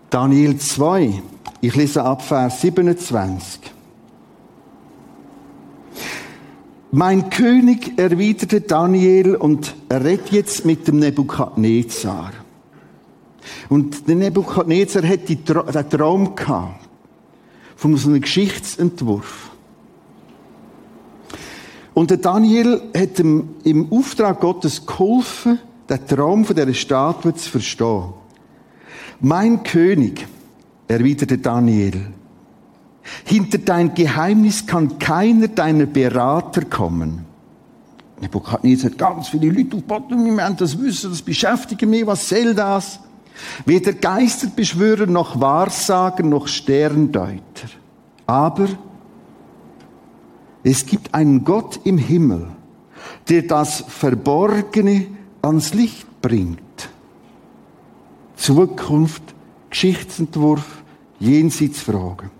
Daniel 0.08 0.56
2. 0.56 1.20
Ich 1.60 1.74
lese 1.74 2.04
ab 2.04 2.22
Vers 2.22 2.60
27. 2.60 3.60
Mein 6.92 7.28
König 7.28 7.98
erwiderte 7.98 8.60
Daniel 8.60 9.34
und 9.34 9.74
redet 9.92 10.30
jetzt 10.30 10.64
mit 10.64 10.86
dem 10.86 11.00
Nebukadnezar. 11.00 12.30
Und 13.68 14.06
der 14.06 14.14
Nebukadnezar 14.14 15.02
hat 15.02 15.28
den 15.28 15.44
Traum 15.90 16.36
gehabt. 16.36 16.88
Von 17.74 17.96
so 17.96 18.10
einem 18.10 18.20
Geschichtsentwurf. 18.20 19.50
Und 21.94 22.10
der 22.10 22.16
Daniel 22.18 22.82
hat 22.96 23.18
ihm 23.20 23.50
im 23.62 23.92
Auftrag 23.92 24.40
Gottes 24.40 24.84
geholfen, 24.84 25.60
den 25.88 26.06
Traum 26.06 26.44
von 26.44 26.56
dieser 26.56 26.74
Statue 26.74 27.34
zu 27.34 27.50
verstehen. 27.50 28.12
Mein 29.20 29.62
König, 29.62 30.26
erwiderte 30.88 31.38
Daniel, 31.38 32.08
hinter 33.24 33.58
dein 33.58 33.94
Geheimnis 33.94 34.66
kann 34.66 34.98
keiner 34.98 35.48
deiner 35.48 35.86
Berater 35.86 36.64
kommen. 36.64 37.26
Nebukadnezar 38.20 38.90
hat 38.90 38.98
ganz 38.98 39.28
viele 39.28 39.50
Leute 39.50 39.76
wir 39.76 40.44
haben 40.44 40.56
das 40.56 40.78
Wissen, 40.80 41.10
das 41.10 41.22
beschäftigt 41.22 41.82
mich, 41.82 42.06
was 42.06 42.28
soll 42.28 42.54
das? 42.54 42.98
Weder 43.66 43.92
Geisterbeschwörer 43.92 45.06
noch 45.06 45.40
Wahrsager 45.40 46.22
noch 46.22 46.48
Sterndeuter. 46.48 47.68
Aber 48.26 48.68
es 50.64 50.86
gibt 50.86 51.14
einen 51.14 51.44
Gott 51.44 51.80
im 51.84 51.98
Himmel, 51.98 52.48
der 53.28 53.42
das 53.42 53.84
Verborgene 53.86 55.06
ans 55.42 55.74
Licht 55.74 56.22
bringt. 56.22 56.58
Zukunft, 58.36 59.22
Geschichtsentwurf, 59.68 60.82
Jenseitsfragen. 61.20 62.30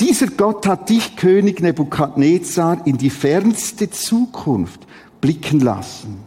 Dieser 0.00 0.28
Gott 0.28 0.66
hat 0.66 0.88
dich, 0.88 1.16
König 1.16 1.60
Nebukadnezar, 1.60 2.86
in 2.86 2.96
die 2.96 3.10
fernste 3.10 3.90
Zukunft 3.90 4.86
blicken 5.20 5.60
lassen. 5.60 6.20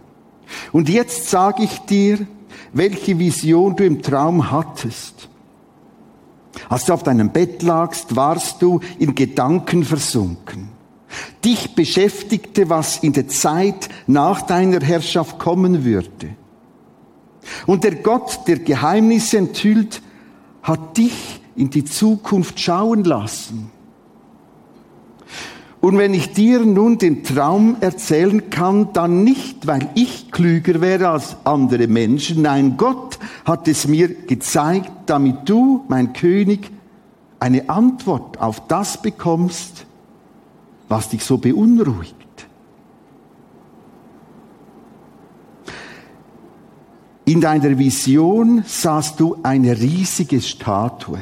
Und 0.72 0.90
jetzt 0.90 1.30
sage 1.30 1.64
ich 1.64 1.80
dir, 1.80 2.28
welche 2.74 3.18
Vision 3.18 3.76
du 3.76 3.86
im 3.86 4.02
Traum 4.02 4.52
hattest. 4.52 5.30
Als 6.68 6.86
du 6.86 6.94
auf 6.94 7.04
deinem 7.04 7.32
Bett 7.32 7.64
lagst, 7.64 8.16
warst 8.16 8.62
du 8.62 8.82
in 9.00 9.16
Gedanken 9.16 9.84
versunken. 9.84 10.79
Dich 11.44 11.76
beschäftigte, 11.76 12.70
was 12.70 12.98
in 12.98 13.14
der 13.14 13.28
Zeit 13.28 13.90
nach 14.08 14.42
deiner 14.44 14.82
Herrschaft 14.82 15.40
kommen 15.40 15.84
würde. 15.84 16.36
Und 17.66 17.84
der 17.84 17.96
Gott, 17.96 18.42
der 18.48 18.60
Geheimnisse 18.60 19.38
enthüllt, 19.38 20.02
hat 20.62 20.98
dich 20.98 21.42
in 21.56 21.70
die 21.70 21.86
Zukunft 21.86 22.60
schauen 22.60 23.04
lassen. 23.04 23.72
Und 25.82 25.98
wenn 25.98 26.14
ich 26.14 26.34
dir 26.34 26.60
nun 26.66 26.98
den 26.98 27.24
Traum 27.24 27.78
erzählen 27.80 28.50
kann, 28.50 28.92
dann 28.92 29.24
nicht, 29.24 29.66
weil 29.66 29.90
ich 29.96 30.30
klüger 30.32 30.82
wäre 30.82 31.10
als 31.10 31.38
andere 31.46 31.88
Menschen. 31.88 32.42
Nein, 32.42 32.76
Gott 32.76 33.18
hat 33.46 33.68
es 33.68 33.88
mir 33.88 34.10
gezeigt, 34.10 34.92
damit 35.06 35.48
du, 35.48 35.86
mein 35.88 36.12
König, 36.12 36.70
eine 37.40 37.70
Antwort 37.70 38.42
auf 38.42 38.68
das 38.68 39.02
bekommst, 39.02 39.86
was 40.90 41.10
dich 41.10 41.24
so 41.24 41.38
beunruhigt. 41.38 42.16
In 47.26 47.42
deiner 47.42 47.78
Vision 47.78 48.64
sahst 48.66 49.20
du 49.20 49.38
eine 49.44 49.80
riesige 49.80 50.42
Statue. 50.42 51.20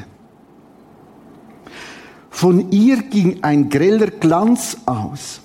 Von 2.29 2.71
ihr 2.71 3.03
ging 3.03 3.43
ein 3.43 3.69
greller 3.69 4.07
Glanz 4.07 4.77
aus. 4.85 5.41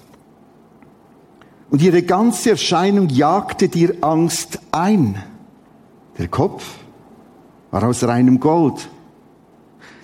Und 1.71 1.83
ihre 1.83 2.03
ganze 2.03 2.51
Erscheinung 2.51 3.09
jagte 3.09 3.69
dir 3.69 3.97
Angst 4.03 4.61
ein. 4.71 5.21
Der 6.19 6.29
Kopf 6.29 6.65
war 7.73 7.83
aus 7.83 8.05
reinem 8.05 8.39
Gold. 8.39 8.89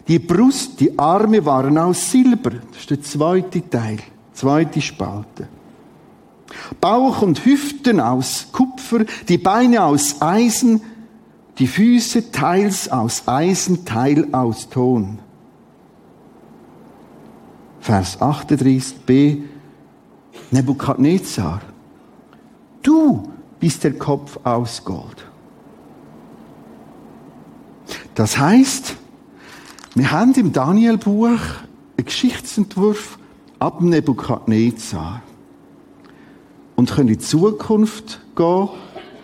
Die 0.09 0.19
Brust, 0.19 0.81
die 0.81 0.99
Arme 0.99 1.45
waren 1.45 1.77
aus 1.77 2.11
Silber. 2.11 2.51
Das 2.51 2.81
ist 2.81 2.91
der 2.91 3.03
zweite 3.03 3.69
Teil, 3.69 3.99
zweite 4.33 4.81
Spalte. 4.81 5.49
Bauch 6.81 7.21
und 7.21 7.45
Hüften 7.45 8.01
aus 8.01 8.49
Kupfer, 8.51 9.05
die 9.29 9.37
Beine 9.37 9.85
aus 9.85 10.23
Eisen, 10.23 10.81
die 11.59 11.67
Füße 11.67 12.33
teils 12.33 12.91
aus 12.91 13.29
Eisen, 13.29 13.85
teil 13.85 14.29
aus 14.33 14.71
Ton. 14.71 15.19
Vers 17.81 18.19
38b, 18.19 19.43
Nebukadnezar, 20.51 21.61
du 22.83 23.29
bist 23.61 23.85
der 23.85 23.99
Kopf 23.99 24.39
aus 24.45 24.83
Gold. 24.85 25.27
Das 28.15 28.39
heißt, 28.39 28.97
wir 29.99 30.13
haben 30.13 30.33
im 30.35 30.53
Danielbuch 30.53 31.27
einen 31.27 32.05
Geschichtsentwurf 32.05 33.19
ab 33.59 33.81
Nebukadnezar 33.81 35.23
und 36.77 36.89
können 36.93 37.09
in 37.09 37.15
die 37.15 37.19
Zukunft 37.19 38.21
gehen 38.37 38.69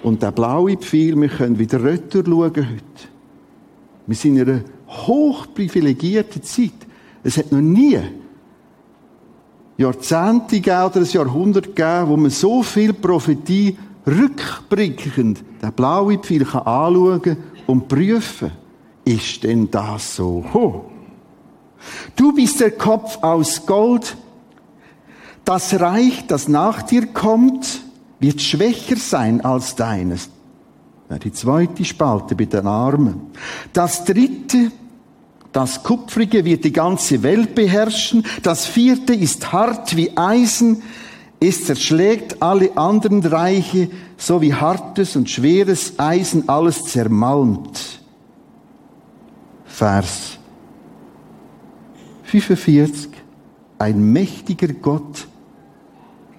und 0.02 0.20
der 0.20 0.32
blaue 0.32 0.76
Pfeil, 0.76 1.20
wir 1.20 1.28
können 1.28 1.60
wieder 1.60 1.84
retour 1.84 2.24
schauen 2.24 2.56
heute. 2.56 3.08
Wir 4.08 4.16
sind 4.16 4.36
in 4.36 4.48
einer 4.48 4.60
hochprivilegierten 4.88 6.42
Zeit. 6.42 6.72
Es 7.22 7.36
hat 7.36 7.52
noch 7.52 7.60
nie 7.60 8.00
Jahrzehnte 9.76 10.58
oder 10.58 10.96
ein 10.96 11.04
Jahrhundert 11.04 11.66
gegeben, 11.66 12.08
wo 12.08 12.16
man 12.16 12.30
so 12.30 12.64
viel 12.64 12.92
Prophetie 12.92 13.78
rückblickend 14.08 15.44
den 15.62 15.72
blauen 15.72 16.18
Pfeil 16.18 16.44
kann 16.44 16.62
anschauen 16.62 17.36
und 17.68 17.86
prüfen. 17.86 18.63
Ist 19.04 19.42
denn 19.42 19.70
das 19.70 20.16
so? 20.16 20.44
Ho. 20.54 20.90
Du 22.16 22.32
bist 22.34 22.60
der 22.60 22.70
Kopf 22.70 23.18
aus 23.22 23.66
Gold. 23.66 24.16
Das 25.44 25.78
Reich, 25.78 26.26
das 26.26 26.48
nach 26.48 26.82
dir 26.82 27.06
kommt, 27.06 27.82
wird 28.18 28.40
schwächer 28.40 28.96
sein 28.96 29.44
als 29.44 29.76
deines. 29.76 30.30
Die 31.22 31.32
zweite 31.32 31.84
Spalte 31.84 32.34
bei 32.34 32.46
den 32.46 32.66
Armen. 32.66 33.30
Das 33.74 34.04
dritte, 34.04 34.72
das 35.52 35.82
Kupfrige 35.82 36.44
wird 36.46 36.64
die 36.64 36.72
ganze 36.72 37.22
Welt 37.22 37.54
beherrschen. 37.54 38.24
Das 38.42 38.64
vierte 38.64 39.14
ist 39.14 39.52
hart 39.52 39.96
wie 39.96 40.16
Eisen. 40.16 40.82
Es 41.38 41.66
zerschlägt 41.66 42.42
alle 42.42 42.76
anderen 42.76 43.22
Reiche, 43.22 43.90
so 44.16 44.40
wie 44.40 44.54
hartes 44.54 45.14
und 45.14 45.28
schweres 45.28 45.98
Eisen 45.98 46.48
alles 46.48 46.84
zermalmt. 46.84 48.00
Vers 49.74 50.38
45. 52.22 53.10
Ein 53.76 54.12
mächtiger 54.12 54.68
Gott 54.68 55.26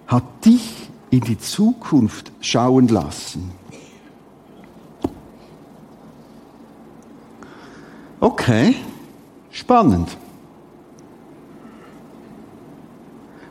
hat 0.08 0.24
dich 0.46 0.90
in 1.10 1.20
die 1.20 1.38
Zukunft 1.38 2.32
schauen 2.40 2.88
lassen. 2.88 3.52
Okay, 8.22 8.78
spannend. 9.52 10.16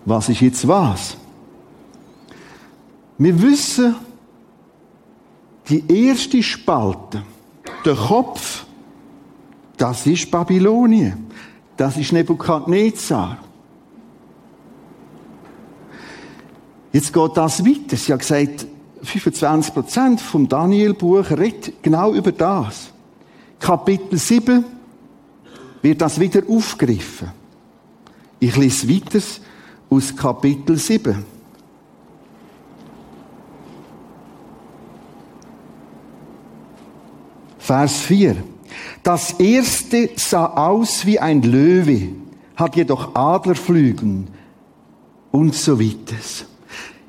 Was 0.07 0.31
ist 0.31 0.41
jetzt 0.41 0.67
was? 0.67 1.19
Wir 3.19 3.43
wissen, 3.43 3.97
die 5.69 5.85
erste 6.07 6.43
Spalte, 6.43 7.23
der 7.85 7.97
Kopf, 7.97 8.54
das 9.85 10.07
ist 10.07 10.31
Babylonien. 10.31 11.26
Das 11.76 11.99
ist 11.99 12.11
Nebukadnezar. 12.11 13.37
Jetzt 16.91 17.12
geht 17.12 17.37
das 17.37 17.62
weiter. 17.62 17.95
Sie 17.95 18.11
hat 18.11 18.21
gesagt, 18.21 18.67
25 19.03 20.26
vom 20.26 20.49
Daniel-Buch 20.49 21.31
redet 21.33 21.83
genau 21.83 22.14
über 22.14 22.33
das. 22.33 22.93
Kapitel 23.59 24.17
7 24.17 24.64
wird 25.83 26.00
das 26.00 26.19
wieder 26.19 26.40
aufgegriffen. 26.49 27.33
Ich 28.40 28.57
lese 28.57 28.88
weiter 28.88 29.23
aus 29.90 30.16
Kapitel 30.16 30.79
7. 30.79 31.23
Vers 37.59 37.99
4. 37.99 38.54
Das 39.05 39.33
erste 39.33 40.09
sah 40.17 40.47
aus 40.47 41.05
wie 41.05 41.21
ein 41.21 41.43
Löwe, 41.43 42.09
hat 42.57 42.75
jedoch 42.75 43.14
Adlerflügel 43.14 44.25
und 45.31 45.55
so 45.55 45.79
weiter. 45.79 46.17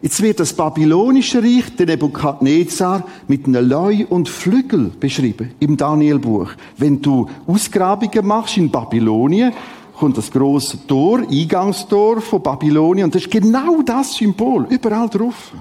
Jetzt 0.01 0.21
wird 0.21 0.41
das 0.41 0.51
babylonische 0.51 1.41
Reich, 1.41 1.73
der 1.77 1.85
Nebukadnezar, 1.85 3.07
mit 3.29 3.47
einem 3.47 3.69
Leu 3.69 4.05
und 4.09 4.27
Flügel 4.27 4.91
beschrieben 4.99 5.51
im 5.61 5.77
Danielbuch. 5.77 6.49
Wenn 6.77 7.01
du 7.01 7.29
Ausgrabungen 7.47 8.27
machst 8.27 8.57
in 8.57 8.69
Babylonien, 8.69 9.53
kommt 9.97 10.17
das 10.17 10.29
große 10.29 10.85
Tor, 10.85 11.19
Eingangstor 11.19 12.19
von 12.19 12.43
Babylonien, 12.43 13.05
und 13.05 13.15
das 13.15 13.21
ist 13.21 13.31
genau 13.31 13.81
das 13.83 14.15
Symbol, 14.15 14.67
überall 14.69 15.07
drauf. 15.07 15.53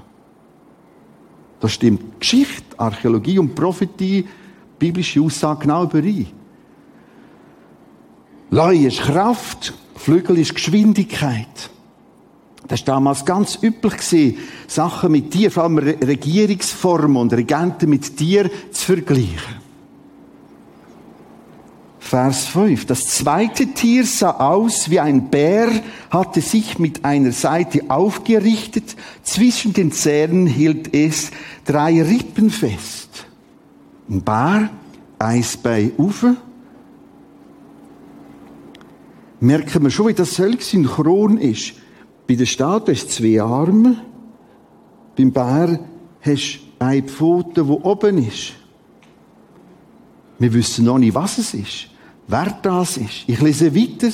Da 1.61 1.68
stimmt 1.68 2.18
Geschichte, 2.18 2.77
Archäologie 2.77 3.38
und 3.38 3.55
Prophetie 3.55 4.27
biblische 4.85 5.23
Aussage 5.23 5.61
genau 5.61 5.85
überein. 5.85 6.27
Leu 8.51 8.77
ist 8.87 9.01
Kraft, 9.01 9.73
Flügel 9.97 10.38
ist 10.38 10.55
Geschwindigkeit. 10.55 11.70
Das 12.68 12.81
war 12.81 12.97
damals 12.97 13.25
ganz 13.25 13.59
üblich 13.62 14.37
Sachen 14.66 15.12
mit 15.12 15.31
Tier, 15.31 15.51
vor 15.51 15.62
allem 15.62 15.79
Regierungsformen 15.79 17.16
und 17.16 17.33
Regenten 17.33 17.88
mit 17.88 18.14
Tier 18.14 18.51
zu 18.73 18.85
vergleichen. 18.85 19.64
Vers 21.99 22.44
5. 22.49 22.85
Das 22.85 23.07
zweite 23.07 23.68
Tier 23.68 24.05
sah 24.05 24.33
aus 24.33 24.90
wie 24.90 25.01
ein 25.01 25.31
Bär, 25.31 25.70
hatte 26.11 26.42
sich 26.42 26.79
mit 26.79 27.07
einer 27.07 27.33
Seite 27.33 27.85
aufgerichtet, 27.88 28.97
zwischen 29.23 29.73
den 29.73 29.92
Zähnen 29.92 30.47
hielt 30.47 30.94
es 30.94 31.31
drei 31.64 32.03
Rippen 32.03 32.51
fest. 32.51 33.23
Ein 34.09 34.23
Bär, 34.23 34.71
eins 35.19 35.57
bei 35.57 35.93
Ufe. 35.97 36.37
Merken 39.40 39.83
wir 39.83 39.90
schon, 39.90 40.09
wie 40.09 40.14
das 40.14 40.37
völlig 40.37 40.62
synchron 40.62 41.38
ist. 41.38 41.75
Bei 42.27 42.35
der 42.35 42.47
Statue 42.47 42.95
hast 42.95 43.07
du 43.07 43.11
zwei 43.11 43.43
Arme. 43.43 43.97
Beim 45.17 45.33
Bär 45.33 45.79
hast 46.21 46.61
du 46.79 46.85
eine 46.85 47.03
Pfote, 47.03 47.64
die 47.64 47.71
oben 47.71 48.19
ist. 48.19 48.53
Wir 50.38 50.53
wissen 50.53 50.85
noch 50.85 50.99
nicht, 50.99 51.14
was 51.14 51.38
es 51.38 51.55
ist, 51.55 51.88
wer 52.27 52.59
das 52.62 52.97
ist. 52.97 53.25
Ich 53.27 53.40
lese 53.40 53.75
weiter. 53.75 54.12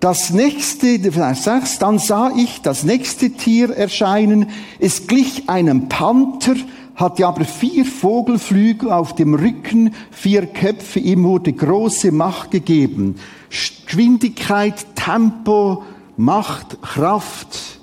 Das 0.00 0.30
nächste, 0.30 0.98
Vers 1.12 1.44
6, 1.44 1.78
dann 1.78 1.98
sah 1.98 2.30
ich 2.36 2.60
das 2.60 2.82
nächste 2.84 3.30
Tier 3.30 3.70
erscheinen. 3.70 4.50
Es 4.78 5.06
glich 5.06 5.48
einem 5.48 5.88
Panther, 5.88 6.56
hatte 6.94 7.26
aber 7.26 7.44
vier 7.44 7.84
Vogelflügel 7.84 8.90
auf 8.90 9.14
dem 9.14 9.34
Rücken, 9.34 9.94
vier 10.10 10.46
Köpfe, 10.46 11.00
ihm 11.00 11.24
wurde 11.24 11.52
große 11.52 12.12
Macht 12.12 12.52
gegeben. 12.52 13.16
Geschwindigkeit, 13.50 14.86
Tempo, 14.94 15.82
Macht, 16.16 16.80
Kraft. 16.82 17.80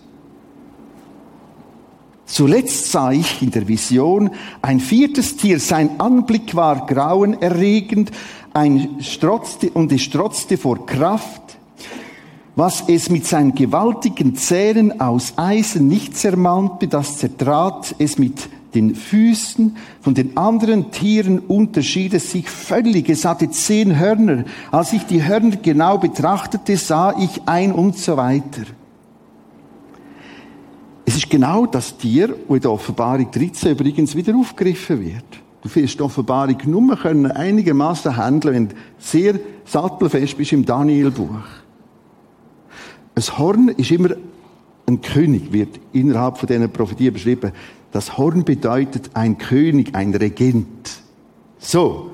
Zuletzt 2.25 2.91
sah 2.91 3.11
ich 3.11 3.41
in 3.41 3.51
der 3.51 3.67
Vision 3.67 4.29
ein 4.61 4.79
viertes 4.79 5.35
Tier, 5.35 5.59
sein 5.59 5.99
Anblick 5.99 6.55
war 6.55 6.85
grauenerregend, 6.85 8.11
ein 8.53 8.97
strotzte, 9.01 9.69
und 9.71 9.91
es 9.91 10.01
strotzte 10.01 10.57
vor 10.57 10.85
Kraft, 10.85 11.41
was 12.55 12.85
es 12.87 13.09
mit 13.09 13.25
seinen 13.25 13.53
gewaltigen 13.53 14.35
Zähnen 14.35 15.01
aus 15.01 15.33
Eisen 15.37 15.89
nicht 15.89 16.17
zermalmte, 16.17 16.87
das 16.87 17.17
zertrat 17.17 17.95
es 17.97 18.17
mit 18.17 18.49
den 18.73 18.95
Füßen 18.95 19.75
von 20.01 20.13
den 20.13 20.37
anderen 20.37 20.91
Tieren 20.91 21.39
unterschied 21.39 22.13
es 22.13 22.31
sich 22.31 22.49
völlig. 22.49 23.09
Es 23.09 23.25
hatte 23.25 23.49
zehn 23.49 23.99
Hörner. 23.99 24.45
Als 24.71 24.93
ich 24.93 25.05
die 25.05 25.23
Hörner 25.23 25.57
genau 25.57 25.97
betrachtete, 25.97 26.77
sah 26.77 27.13
ich 27.19 27.41
ein 27.45 27.71
und 27.71 27.97
so 27.97 28.17
weiter. 28.17 28.63
Es 31.05 31.17
ist 31.17 31.29
genau 31.29 31.65
das 31.65 31.97
Tier, 31.97 32.33
wo 32.47 32.55
in 32.55 32.61
der 32.61 32.71
Offenbarung 32.71 33.29
13 33.29 33.71
übrigens 33.71 34.15
wieder 34.15 34.35
aufgegriffen 34.35 35.01
wird. 35.01 35.25
Du 35.61 35.75
wirst 35.75 35.99
die 35.99 36.01
Offenbarung 36.01 36.57
nur 36.65 36.95
können 36.95 37.29
einigermaßen 37.29 38.15
handeln, 38.15 38.55
wenn 38.55 38.67
du 38.69 38.75
sehr 38.97 39.39
sattelfest 39.65 40.37
bist 40.37 40.53
im 40.53 40.65
Danielbuch. 40.65 41.43
Ein 43.13 43.37
Horn 43.37 43.67
ist 43.69 43.91
immer 43.91 44.11
ein 44.87 45.01
König, 45.01 45.51
wird 45.51 45.79
innerhalb 45.93 46.37
von 46.37 46.47
diesen 46.47 46.71
Prophetien 46.71 47.13
beschrieben. 47.13 47.51
Das 47.91 48.17
Horn 48.17 48.45
bedeutet 48.45 49.11
ein 49.13 49.37
König, 49.37 49.95
ein 49.95 50.13
Regent. 50.13 51.01
So. 51.59 52.11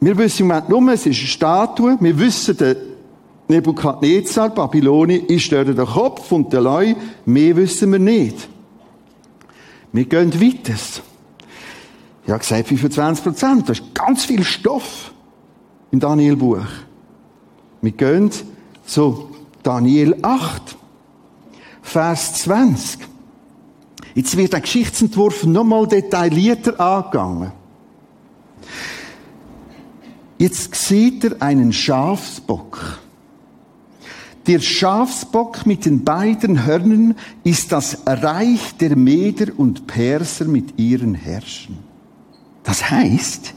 Wir 0.00 0.18
wissen 0.18 0.42
im 0.42 0.48
Moment 0.48 0.68
nur, 0.68 0.92
es 0.92 1.06
ist 1.06 1.18
eine 1.18 1.28
Statue. 1.28 1.96
Wir 2.00 2.18
wissen, 2.18 2.56
der 2.56 2.76
Nebukadnezar, 3.48 4.50
Babylonien, 4.50 5.26
ist 5.26 5.50
dort 5.52 5.68
der 5.68 5.86
Kopf 5.86 6.30
und 6.32 6.52
der 6.52 6.60
Leu. 6.60 6.94
Mehr 7.24 7.56
wissen 7.56 7.92
wir 7.92 7.98
nicht. 7.98 8.48
Wir 9.92 10.04
gehen 10.04 10.32
weiter. 10.34 10.74
Ich 12.24 12.30
habe 12.30 12.38
gesagt 12.38 12.68
25 12.68 13.24
Prozent. 13.24 13.68
Das 13.68 13.80
ist 13.80 13.94
ganz 13.94 14.24
viel 14.24 14.44
Stoff 14.44 15.12
im 15.90 16.00
Danielbuch. 16.00 16.66
Wir 17.80 17.92
gehen 17.92 18.30
zu 18.86 19.30
Daniel 19.62 20.16
8, 20.22 20.76
Vers 21.82 22.34
20. 22.42 23.11
Jetzt 24.14 24.36
wird 24.36 24.52
der 24.52 24.60
Geschichtsentwurf 24.60 25.44
nochmal 25.44 25.86
detaillierter 25.86 26.78
angegangen. 26.78 27.52
Jetzt 30.38 30.74
sieht 30.74 31.24
er 31.24 31.40
einen 31.40 31.72
Schafsbock. 31.72 32.98
Der 34.46 34.58
Schafsbock 34.58 35.66
mit 35.66 35.84
den 35.84 36.02
beiden 36.02 36.66
Hörnern 36.66 37.14
ist 37.44 37.70
das 37.70 37.98
Reich 38.06 38.76
der 38.78 38.96
Meder 38.96 39.52
und 39.56 39.86
Perser 39.86 40.46
mit 40.46 40.78
ihren 40.80 41.14
Herrschen. 41.14 41.78
Das 42.64 42.90
heißt, 42.90 43.54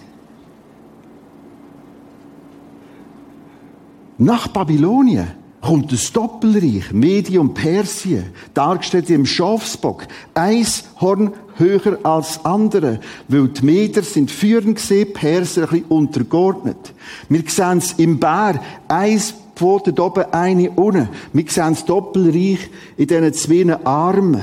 nach 4.20 4.48
Babylonien 4.48 5.28
kommt 5.66 5.92
das 5.92 6.12
Doppelreich, 6.12 6.92
Medien 6.94 7.42
und 7.42 7.54
Persien, 7.56 8.26
dargestellt 8.54 9.10
im 9.10 9.26
Schafsbock, 9.26 10.06
eins 10.36 10.84
Horn 11.02 11.34
höher 11.56 11.98
als 12.04 12.46
andere, 12.46 13.00
weil 13.28 13.48
die 13.48 13.66
Meder 13.66 14.04
sind 14.04 14.30
führend 14.30 14.76
gesehen, 14.76 15.12
Perser 15.12 15.64
ein 15.64 15.70
bisschen 15.70 15.86
untergeordnet. 15.86 16.94
Wir 17.30 17.44
sehen 17.48 17.80
es 17.80 17.94
im 17.94 18.20
Bär, 18.20 18.62
eins 18.88 19.34
Pfote 19.56 19.92
oben, 20.00 20.26
eine 20.32 20.70
unten. 20.70 21.10
Wir 21.34 21.50
sehen 21.50 21.74
das 21.74 21.86
Doppelreich 21.86 22.70
in 22.98 23.08
diesen 23.08 23.34
zwei 23.34 23.86
Armen. 23.86 24.42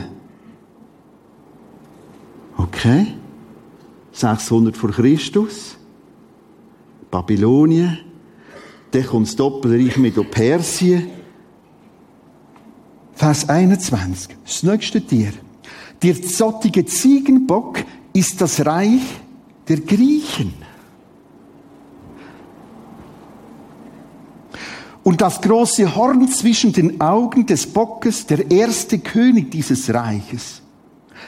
Okay? 2.57 3.07
600 4.11 4.77
vor 4.77 4.91
Christus. 4.91 5.77
Babylonien. 7.11 8.12
Dann 8.93 9.07
kommt 9.07 9.27
das 9.27 9.37
Doppelreich 9.37 9.97
mit 9.97 10.31
Persien. 10.31 11.09
Vers 13.15 13.49
21. 13.49 14.37
Das 14.45 14.63
nächste 14.63 15.01
Tier. 15.01 15.33
Der 16.03 16.21
zottige 16.23 16.85
Ziegenbock 16.85 17.79
ist 18.13 18.41
das 18.41 18.65
Reich 18.65 19.01
der 19.69 19.81
Griechen. 19.81 20.55
Und 25.03 25.21
das 25.21 25.41
große 25.41 25.97
Horn 25.97 26.29
zwischen 26.29 26.73
den 26.73 27.01
Augen 27.01 27.47
des 27.47 27.67
Bockes, 27.67 28.27
der 28.27 28.51
erste 28.51 28.99
König 28.99 29.51
dieses 29.51 29.93
Reiches. 29.93 30.63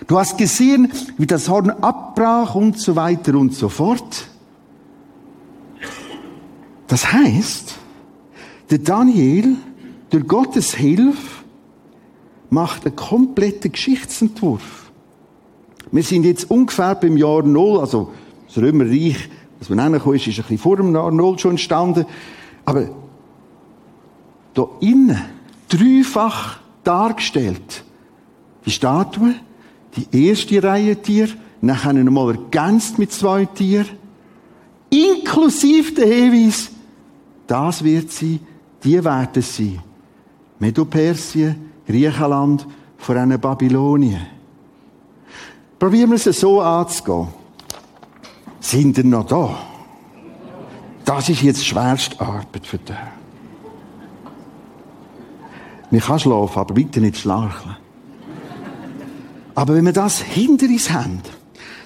Du 0.07 0.18
hast 0.18 0.37
gesehen, 0.37 0.92
wie 1.16 1.27
das 1.27 1.48
Horn 1.48 1.70
abbrach 1.70 2.55
und 2.55 2.79
so 2.79 2.94
weiter 2.94 3.35
und 3.35 3.55
so 3.55 3.68
fort. 3.68 4.29
Das 6.87 7.12
heißt, 7.12 7.77
der 8.70 8.79
Daniel, 8.79 9.57
durch 10.11 10.27
Gottes 10.27 10.75
Hilfe, 10.75 11.44
macht 12.51 12.87
einen 12.87 12.97
kompletten 12.97 13.73
Geschichtsentwurf. 13.73 14.90
Wir 15.90 16.03
sind 16.03 16.25
jetzt 16.25 16.51
ungefähr 16.51 16.94
beim 16.94 17.16
Jahr 17.16 17.42
Null, 17.42 17.81
also 17.81 18.12
das 18.47 18.59
Römerreich, 18.59 19.29
das 19.59 19.68
wir 19.68 19.77
nennen 19.77 19.94
ist, 19.94 20.07
ist 20.07 20.38
ein 20.38 20.42
bisschen 20.42 20.59
vor 20.59 20.77
dem 20.77 20.94
Jahr 20.94 21.11
Null 21.11 21.38
schon 21.38 21.53
entstanden. 21.53 22.07
Aber 22.64 22.88
da 24.55 24.68
innen 24.81 25.20
dreifach 25.68 26.59
dargestellt. 26.85 27.85
Die 28.66 28.70
Statue, 28.70 29.35
die 29.97 30.29
erste 30.29 30.62
Reihe 30.62 31.01
Tier, 31.01 31.29
nachher 31.61 31.92
nochmal 31.92 32.37
ergänzt 32.37 32.99
mit 32.99 33.12
zwei 33.12 33.47
Tieren, 33.47 33.88
inklusive 34.90 35.92
der 35.92 36.07
Hinweis, 36.07 36.70
das 37.46 37.85
wird 37.85 38.11
sie, 38.11 38.40
die 38.83 39.04
werden 39.04 39.42
sie. 39.42 39.80
Medopersien, 40.59 41.70
Griechenland, 41.87 42.66
vor 42.96 43.16
einer 43.16 43.38
Babylonien. 43.38 44.26
Probieren 45.78 46.11
wir 46.11 46.16
es 46.16 46.24
so 46.40 46.61
anzugehen. 46.61 47.28
Sind 48.61 48.96
ihr 48.96 49.04
noch 49.04 49.26
da? 49.26 49.54
Das 51.04 51.28
ist 51.28 51.42
jetzt 51.42 51.66
schwerste 51.66 52.18
Arbeit 52.18 52.66
für 52.66 52.78
dich. 52.78 52.96
Man 55.90 56.00
kann 56.00 56.18
schlafen, 56.18 56.59
aber 56.59 56.74
bitte 56.74 57.00
nicht 57.00 57.18
schlafen. 57.18 57.76
Aber 59.54 59.74
wenn 59.74 59.85
wir 59.85 59.92
das 59.92 60.20
hinter 60.22 60.66
uns 60.66 60.90
haben, 60.90 61.20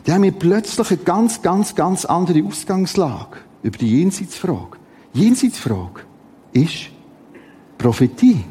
dann 0.04 0.14
haben 0.14 0.22
wir 0.22 0.32
plötzlich 0.32 0.88
eine 0.88 0.98
ganz, 0.98 1.42
ganz, 1.42 1.74
ganz 1.74 2.04
andere 2.04 2.42
Ausgangslage 2.44 3.38
über 3.62 3.76
die 3.76 3.98
Jenseitsfrage. 3.98 4.77
Jenseitsfrage 5.18 6.02
ist 6.52 6.90
Prophetie. 7.76 8.44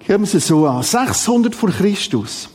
Gehen 0.00 0.20
wir 0.20 0.34
es 0.34 0.46
so 0.46 0.66
an. 0.66 0.82
600 0.82 1.54
vor 1.54 1.70
Christus. 1.70 2.50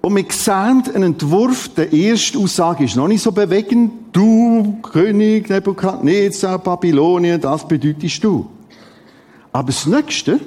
Und 0.00 0.16
wir 0.16 0.24
sehen 0.30 0.82
einen 0.94 1.14
Entwurf, 1.14 1.68
der 1.74 1.92
erste 1.92 2.38
Aussage 2.38 2.84
ist 2.84 2.96
noch 2.96 3.08
nicht 3.08 3.22
so 3.22 3.32
bewegend. 3.32 3.92
Du, 4.12 4.78
König 4.82 5.48
Nebukadnezar, 5.48 6.58
Babylonien, 6.58 7.40
das 7.40 7.66
bedeutest 7.66 8.22
du. 8.22 8.48
Aber 9.52 9.68
das 9.68 9.86
Nächste, 9.86 10.40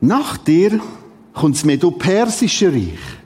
nach 0.00 0.36
dir 0.38 0.80
kommt 1.34 1.56
das 1.56 1.64
Medo-Persische 1.64 2.72
Reich. 2.72 3.20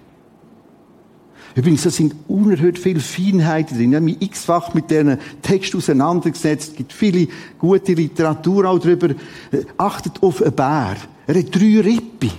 Übrigens, 1.57 1.85
da 1.85 1.90
sind 1.90 2.17
unerhört 2.27 2.79
viele 2.79 3.01
Feinheiten 3.01 3.77
drin. 3.77 3.90
Ich 3.90 3.97
habe 3.97 4.05
mich 4.05 4.23
x-fach 4.23 4.75
mit 4.75 4.90
diesen 4.90 5.19
Texten 5.40 5.77
auseinandergesetzt. 5.77 6.71
Es 6.71 6.77
gibt 6.77 6.93
viele 6.93 7.29
gute 7.59 7.93
Literatur 7.93 8.69
auch 8.69 8.79
darüber. 8.79 9.11
Äh, 9.11 9.64
achtet 9.77 10.21
auf 10.23 10.43
einen 10.43 10.53
Bär. 10.53 10.97
Er 11.27 11.38
hat 11.38 11.55
drei 11.55 11.81
Rippen. 11.81 12.33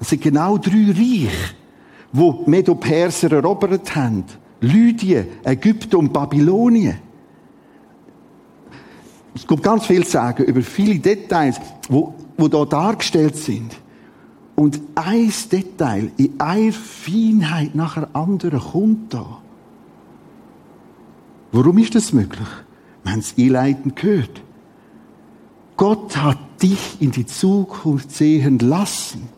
Das 0.00 0.08
sind 0.08 0.22
genau 0.22 0.58
drei 0.58 0.86
Reiche, 0.88 1.30
wo 2.12 2.42
Medo-Perser 2.46 3.32
erobert 3.32 3.94
haben. 3.94 4.24
Lydien, 4.60 5.26
Ägypten 5.44 5.96
und 5.96 6.12
Babylonien. 6.12 6.96
Es 9.34 9.46
kommt 9.46 9.62
ganz 9.62 9.86
viel 9.86 10.04
zu 10.04 10.12
sagen 10.12 10.44
über 10.44 10.62
viele 10.62 10.98
Details, 10.98 11.60
wo, 11.88 12.14
wo 12.36 12.48
da 12.48 12.64
dargestellt 12.64 13.36
sind. 13.36 13.76
Und 14.56 14.80
ein 14.94 15.32
Detail 15.50 16.12
in 16.16 16.38
einer 16.38 16.72
Feinheit 16.72 17.74
nach 17.74 17.94
der 17.94 18.08
anderen 18.14 18.60
kommt 18.60 19.12
da. 19.12 19.38
Warum 21.52 21.78
ist 21.78 21.94
das 21.94 22.12
möglich? 22.12 22.48
Wir 23.02 23.12
haben 23.12 23.20
es 23.20 23.34
einleitend 23.36 23.96
gehört. 23.96 24.42
Gott 25.76 26.16
hat 26.16 26.38
dich 26.62 27.00
in 27.00 27.10
die 27.10 27.26
Zukunft 27.26 28.12
sehen 28.12 28.58
lassen. 28.60 29.28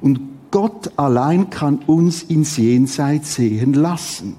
Und 0.00 0.20
Gott 0.50 0.92
allein 0.96 1.50
kann 1.50 1.78
uns 1.86 2.22
ins 2.22 2.56
Jenseits 2.56 3.34
sehen 3.34 3.72
lassen. 3.74 4.36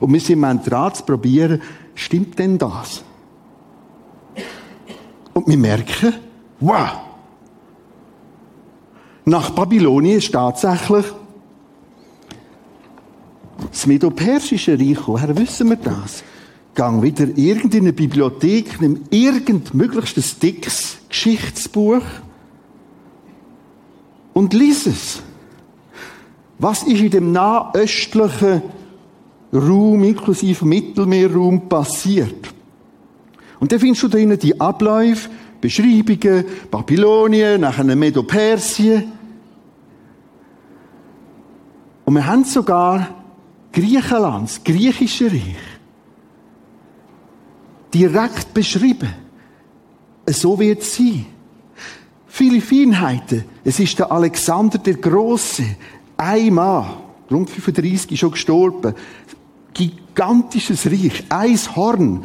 Und 0.00 0.12
wir 0.12 0.20
sind 0.20 0.42
dran 0.42 0.94
zu 0.94 1.04
probieren, 1.04 1.60
stimmt 1.94 2.38
denn 2.38 2.58
das? 2.58 3.04
Und 5.34 5.46
wir 5.48 5.58
merken, 5.58 6.14
wow! 6.60 7.05
Nach 9.28 9.50
Babylonien 9.50 10.18
ist 10.18 10.30
tatsächlich 10.30 11.04
das 13.70 13.86
Medo-Persische 13.86 14.78
Reich 14.78 14.98
Woher 15.08 15.36
wissen 15.36 15.68
wir 15.68 15.76
das? 15.76 16.22
Gang 16.76 17.02
wieder 17.02 17.24
in 17.24 17.36
irgendeine 17.36 17.92
Bibliothek, 17.92 18.80
nimm 18.80 19.00
irgend 19.10 19.74
möglichst 19.74 20.16
ein 20.16 20.40
dickes 20.40 20.98
Geschichtsbuch 21.08 22.02
und 24.32 24.54
lies 24.54 24.86
es. 24.86 25.22
Was 26.60 26.84
ist 26.84 27.00
in 27.00 27.10
dem 27.10 27.32
nahöstlichen 27.32 28.62
Raum, 29.52 30.04
inklusive 30.04 30.64
Mittelmeerraum, 30.64 31.68
passiert. 31.68 32.54
Und 33.58 33.72
da 33.72 33.78
findest 33.78 34.04
du 34.04 34.08
drinnen 34.08 34.38
die 34.38 34.60
Abläufe, 34.60 35.30
Beschreibungen, 35.60 36.44
Babylonien, 36.70 37.62
nachher 37.62 37.96
Medo-Persien. 37.96 39.15
Und 42.06 42.14
wir 42.14 42.24
haben 42.24 42.44
sogar 42.44 43.08
Griechenland, 43.72 44.48
das 44.48 44.64
griechische 44.64 45.26
Reich, 45.26 45.56
direkt 47.92 48.54
beschrieben. 48.54 49.12
So 50.28 50.58
wird 50.58 50.82
es 50.82 50.96
sein. 50.96 51.26
Viele 52.28 52.60
Feinheiten. 52.60 53.44
Es 53.64 53.80
ist 53.80 53.98
der 53.98 54.12
Alexander 54.12 54.78
der 54.78 54.94
Große, 54.94 55.64
ein 56.16 56.54
Mann, 56.54 56.86
rund 57.28 57.50
35 57.50 58.18
schon 58.18 58.30
gestorben, 58.30 58.94
gigantisches 59.74 60.86
Reich, 60.86 61.24
ein 61.28 61.58
Horn. 61.74 62.22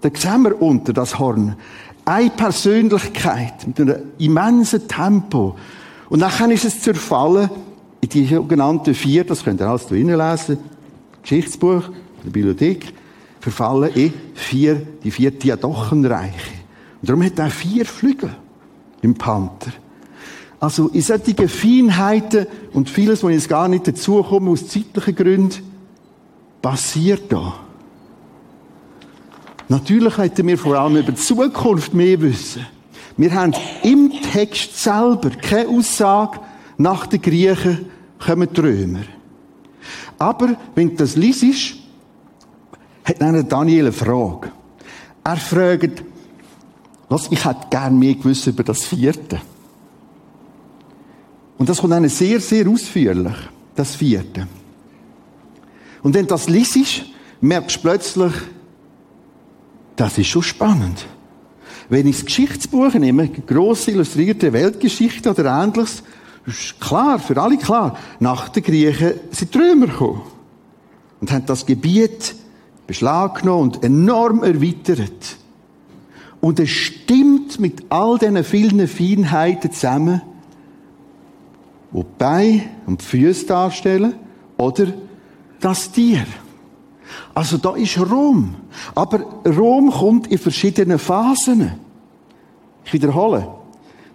Da 0.00 0.10
sehen 0.12 0.42
wir 0.42 0.60
unter 0.60 0.92
das 0.92 1.20
Horn. 1.20 1.54
Eine 2.04 2.30
Persönlichkeit 2.30 3.64
mit 3.64 3.80
einem 3.80 4.02
immensen 4.18 4.88
Tempo. 4.88 5.54
Und 6.08 6.20
dann 6.20 6.50
ist 6.50 6.64
es 6.64 6.80
zerfallen 6.80 7.48
die 8.08 8.26
sogenannten 8.26 8.94
vier, 8.94 9.24
das 9.24 9.44
könnt 9.44 9.60
ihr 9.60 9.68
alles 9.68 9.86
drinnen 9.86 10.18
lesen, 10.18 10.58
Geschichtsbuch, 11.22 11.82
der 12.24 12.30
Bibliothek. 12.30 12.92
verfallen 13.44 13.92
in 13.94 14.12
vier, 14.32 14.86
die 15.04 15.10
vier 15.10 15.30
Diadochenreiche. 15.30 16.54
Und 17.02 17.08
darum 17.10 17.22
hat 17.22 17.38
er 17.38 17.50
vier 17.50 17.84
Flügel 17.84 18.34
im 19.02 19.14
Panther. 19.14 19.72
Also 20.58 20.88
in 20.88 21.02
solchen 21.02 21.46
Feinheiten 21.46 22.46
und 22.72 22.88
vieles, 22.88 23.22
wo 23.22 23.28
jetzt 23.28 23.50
gar 23.50 23.68
nicht 23.68 23.86
dazukomme, 23.86 24.50
aus 24.50 24.66
zeitlichen 24.66 25.14
Gründen, 25.14 25.62
passiert 26.62 27.30
da. 27.30 27.52
Natürlich 29.68 30.16
hätten 30.16 30.46
wir 30.46 30.56
vor 30.56 30.78
allem 30.78 30.96
über 30.96 31.12
die 31.12 31.20
Zukunft 31.20 31.92
mehr 31.92 32.18
wissen. 32.22 32.66
Wir 33.18 33.34
haben 33.34 33.52
im 33.82 34.10
Text 34.32 34.82
selber 34.82 35.28
keine 35.30 35.68
Aussage, 35.68 36.40
nach 36.78 37.06
den 37.06 37.20
Griechen 37.20 37.90
kommen 38.24 38.48
die 38.52 38.60
Römer. 38.60 39.04
Aber 40.18 40.56
wenn 40.74 40.90
du 40.90 40.96
das 40.96 41.16
liest, 41.16 41.76
hat 43.04 43.20
dann 43.20 43.48
Daniel 43.48 43.86
eine 43.86 43.92
Frage. 43.92 44.50
Er 45.22 45.36
fragt, 45.36 46.02
was, 47.08 47.30
ich 47.30 47.44
hätte 47.44 47.66
gern 47.70 47.98
mehr 47.98 48.14
gewusst 48.14 48.46
über 48.46 48.62
das 48.62 48.84
vierte. 48.84 49.40
Und 51.58 51.68
das 51.68 51.78
kommt 51.78 51.92
dann 51.92 52.08
sehr, 52.08 52.40
sehr 52.40 52.68
ausführlich, 52.68 53.36
das 53.74 53.94
vierte. 53.94 54.48
Und 56.02 56.14
wenn 56.14 56.22
du 56.22 56.28
das 56.28 56.48
liest, 56.48 57.04
merkst 57.40 57.76
du 57.76 57.80
plötzlich, 57.80 58.32
das 59.96 60.18
ist 60.18 60.26
schon 60.26 60.42
spannend. 60.42 61.06
Wenn 61.88 62.06
ich 62.06 62.16
das 62.16 62.26
Geschichtsbuch 62.26 62.94
nehme, 62.94 63.28
grosse 63.28 63.92
illustrierte 63.92 64.52
Weltgeschichte 64.52 65.30
oder 65.30 65.62
ähnliches, 65.62 66.02
ist 66.46 66.80
klar, 66.80 67.18
für 67.18 67.40
alle 67.40 67.56
klar, 67.56 67.96
nach 68.20 68.48
den 68.50 68.62
Griechen 68.62 69.14
sind 69.30 69.54
die 69.54 69.58
Römer 69.58 69.86
gekommen. 69.86 70.22
Und 71.20 71.32
haben 71.32 71.46
das 71.46 71.64
Gebiet 71.64 72.34
beschlaggenommen 72.86 73.62
und 73.62 73.84
enorm 73.84 74.42
erweitert. 74.42 75.36
Und 76.40 76.60
es 76.60 76.68
stimmt 76.68 77.58
mit 77.58 77.84
all 77.88 78.18
diesen 78.18 78.44
vielen 78.44 78.86
Feinheiten 78.86 79.72
zusammen, 79.72 80.20
die 81.92 81.98
die 81.98 82.06
Beine 82.18 82.62
und 82.86 83.00
die 83.00 83.04
Füße 83.06 83.46
darstellen, 83.46 84.14
oder 84.58 84.88
das 85.60 85.90
Tier. 85.90 86.26
Also 87.34 87.56
da 87.56 87.74
ist 87.74 87.98
Rom. 87.98 88.54
Aber 88.94 89.20
Rom 89.46 89.90
kommt 89.90 90.26
in 90.26 90.38
verschiedenen 90.38 90.98
Phasen. 90.98 91.72
Ich 92.84 92.92
wiederhole. 92.92 93.48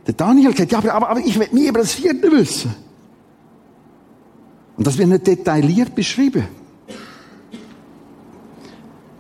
Der 0.10 0.16
Daniel 0.16 0.58
sagt, 0.58 0.72
ja, 0.72 0.80
aber, 0.80 1.08
aber, 1.08 1.20
ich 1.20 1.40
will 1.40 1.50
nie 1.52 1.68
über 1.68 1.82
das 1.82 1.94
Vierte 1.94 2.32
wissen. 2.32 2.74
Und 4.76 4.88
das 4.88 4.98
wird 4.98 5.08
nicht 5.08 5.28
detailliert 5.28 5.94
beschrieben. 5.94 6.48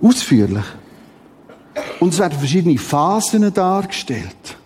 Ausführlich. 0.01 0.63
Und 1.99 2.11
es 2.11 2.17
werden 2.17 2.39
verschiedene 2.39 2.75
Phasen 2.79 3.53
dargestellt. 3.53 4.57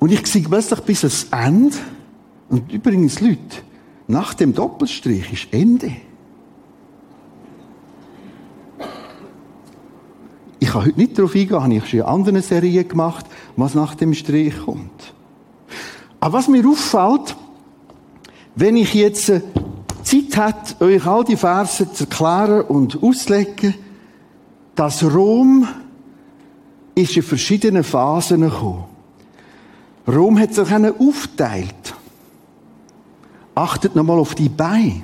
Und 0.00 0.10
ich 0.10 0.26
sehe 0.26 0.42
plötzlich 0.42 0.80
bis 0.80 1.04
ans 1.04 1.28
Ende. 1.30 1.76
Und 2.48 2.72
übrigens, 2.72 3.20
Leute, 3.20 3.38
nach 4.08 4.34
dem 4.34 4.52
Doppelstrich 4.52 5.32
ist 5.32 5.46
Ende. 5.52 5.94
Ich 10.58 10.70
kann 10.70 10.84
heute 10.84 10.98
nicht 10.98 11.18
darauf 11.18 11.34
eingehen, 11.34 11.62
habe 11.62 11.74
ich 11.74 11.86
schon 11.88 12.00
in 12.00 12.06
anderen 12.06 12.42
Serien 12.42 12.88
gemacht, 12.88 13.26
was 13.56 13.74
nach 13.74 13.94
dem 13.94 14.14
Strich 14.14 14.54
kommt. 14.64 15.14
Aber 16.20 16.38
was 16.38 16.48
mir 16.48 16.66
auffällt, 16.66 17.36
wenn 18.54 18.76
ich 18.76 18.94
jetzt 18.94 19.28
äh, 19.28 19.42
Zeit 20.02 20.36
hätte, 20.36 20.84
euch 20.84 21.06
all 21.06 21.24
die 21.24 21.36
Verse 21.36 21.92
zu 21.92 22.04
erklären 22.04 22.62
und 22.62 23.02
auszulegen, 23.02 23.74
dass 24.74 25.04
Rom 25.04 25.68
ist 26.94 27.16
in 27.16 27.22
verschiedenen 27.22 27.84
Phasen 27.84 28.40
gekommen. 28.40 28.84
Rom 30.08 30.38
hat 30.38 30.54
sich 30.54 30.70
aufteilt. 30.70 31.94
Achtet 33.54 33.96
nochmal 33.96 34.18
auf 34.18 34.34
die 34.34 34.48
Beine. 34.48 35.02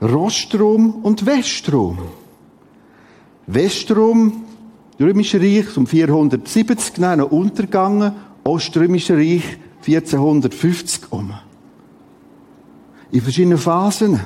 Rostrom 0.00 0.96
und 1.02 1.26
Westrom. 1.26 1.98
Westrom, 3.46 4.44
Römische 5.00 5.40
Reich, 5.40 5.76
um 5.76 5.86
470 5.86 6.94
dann 6.94 7.18
noch 7.18 7.30
untergegangen, 7.30 8.12
Oströmische 8.44 9.16
Reich 9.16 9.58
1450 9.86 11.10
um. 11.10 11.32
In 13.10 13.20
verschiedenen 13.20 13.58
Phasen. 13.58 14.20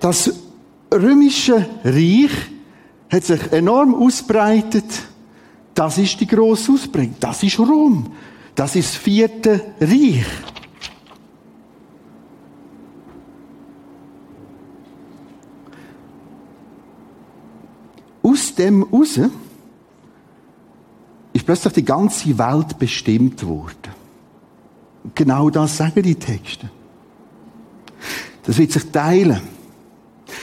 Das 0.00 0.32
Römische 0.92 1.66
Reich 1.84 2.30
hat 3.10 3.24
sich 3.24 3.52
enorm 3.52 3.94
ausbreitet. 3.94 4.84
Das 5.74 5.98
ist 5.98 6.20
die 6.20 6.26
grosse 6.26 6.72
Ausbreitung. 6.72 7.16
Das 7.20 7.42
ist 7.42 7.58
Rom. 7.58 8.12
Das 8.54 8.74
ist 8.74 8.94
das 8.94 8.96
vierte 8.96 9.60
Reich. 9.80 10.26
Aus 18.22 18.47
dem 18.58 18.82
raus 18.82 19.20
ist 21.32 21.46
plötzlich 21.46 21.72
die 21.74 21.84
ganze 21.84 22.36
Welt 22.38 22.78
bestimmt 22.78 23.46
worden. 23.46 23.94
Genau 25.14 25.50
das 25.50 25.76
sagen 25.76 26.02
die 26.02 26.16
Texte. 26.16 26.70
Das 28.42 28.58
wird 28.58 28.72
sich 28.72 28.90
teilen. 28.90 29.40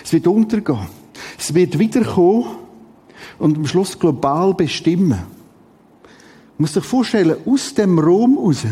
Es 0.03 0.13
wird 0.13 0.27
untergehen. 0.27 0.87
Es 1.37 1.53
wird 1.53 1.77
wiederkommen 1.77 2.57
und 3.39 3.57
am 3.57 3.67
Schluss 3.67 3.97
global 3.97 4.53
bestimmen. 4.53 5.09
Man 5.09 5.19
muss 6.57 6.73
sich 6.73 6.83
vorstellen, 6.83 7.37
aus 7.45 7.73
dem 7.73 7.99
Rom 7.99 8.37
raus 8.37 8.63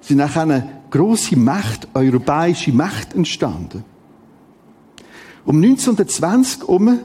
sind 0.00 0.16
nachher 0.16 0.42
eine 0.42 0.82
grosse 0.90 1.36
Macht, 1.36 1.88
europäische 1.94 2.72
Macht 2.72 3.14
entstanden. 3.14 3.84
Um 5.44 5.56
1920 5.56 6.62
herum 6.62 6.98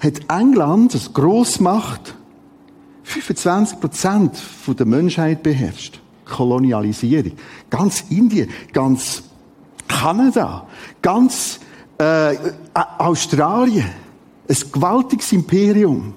hat 0.00 0.20
England, 0.28 0.94
als 0.94 1.12
Grossmacht, 1.12 2.14
25 3.04 3.80
Prozent 3.80 4.42
der 4.78 4.86
Menschheit 4.86 5.42
beherrscht. 5.42 6.00
Kolonialisierung. 6.24 7.32
Ganz 7.68 8.04
Indien, 8.08 8.48
ganz 8.72 9.22
Kanada, 9.88 10.66
ganz 11.02 11.60
äh, 11.98 12.36
Australien. 12.98 13.90
Ein 14.48 14.56
gewaltiges 14.72 15.32
Imperium. 15.32 16.14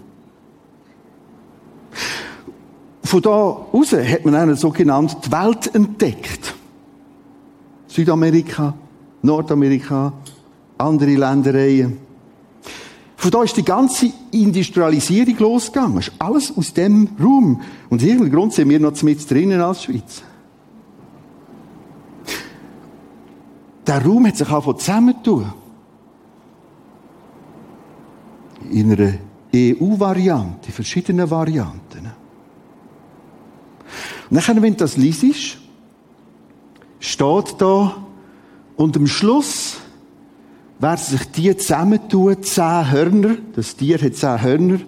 Von 3.04 3.22
da 3.22 3.30
aus 3.30 3.92
hat 3.92 4.26
man 4.26 4.36
eine 4.36 4.56
sogenannte 4.56 5.32
Welt 5.32 5.74
entdeckt. 5.76 6.56
Südamerika, 7.88 8.74
Nordamerika, 9.22 10.14
andere 10.78 11.16
Ländereien. 11.16 11.98
Von 13.24 13.32
da 13.32 13.42
ist 13.42 13.56
die 13.56 13.64
ganze 13.64 14.12
Industrialisierung 14.32 15.38
losgegangen. 15.38 15.96
Das 15.96 16.10
ist 16.10 16.14
alles 16.20 16.58
aus 16.58 16.74
dem 16.74 17.08
Raum. 17.18 17.62
Und 17.90 18.02
aus 18.02 18.06
irgendeinem 18.06 18.34
Grund 18.34 18.54
sind 18.54 18.68
wir 18.68 18.82
noch 18.82 19.02
mit 19.02 19.32
drinnen 19.32 19.62
als 19.62 19.84
Schweiz. 19.84 20.22
Der 23.88 24.06
Raum 24.06 24.28
hat 24.28 24.36
sich 24.36 24.50
auch 24.50 24.76
zusammentun. 24.76 25.54
In 28.70 28.92
einer 28.92 29.14
EU-Variante, 29.56 30.68
in 30.68 30.74
verschiedenen 30.74 31.32
Varianten. 31.32 32.12
Und 34.30 34.50
dann, 34.50 34.62
wenn 34.62 34.74
du 34.74 34.80
das 34.80 34.98
liest, 34.98 35.60
steht 37.00 37.56
da, 37.58 38.04
und 38.76 38.98
am 38.98 39.08
Schluss 39.08 39.78
werden 40.80 41.02
sich 41.02 41.32
die 41.32 41.56
zusammentun, 41.56 42.42
zehn 42.44 42.92
Hörner, 42.92 43.38
das 43.56 43.76
Tier 43.76 44.02
hat 44.02 44.16
zehn 44.16 44.42
Hörner, 44.42 44.80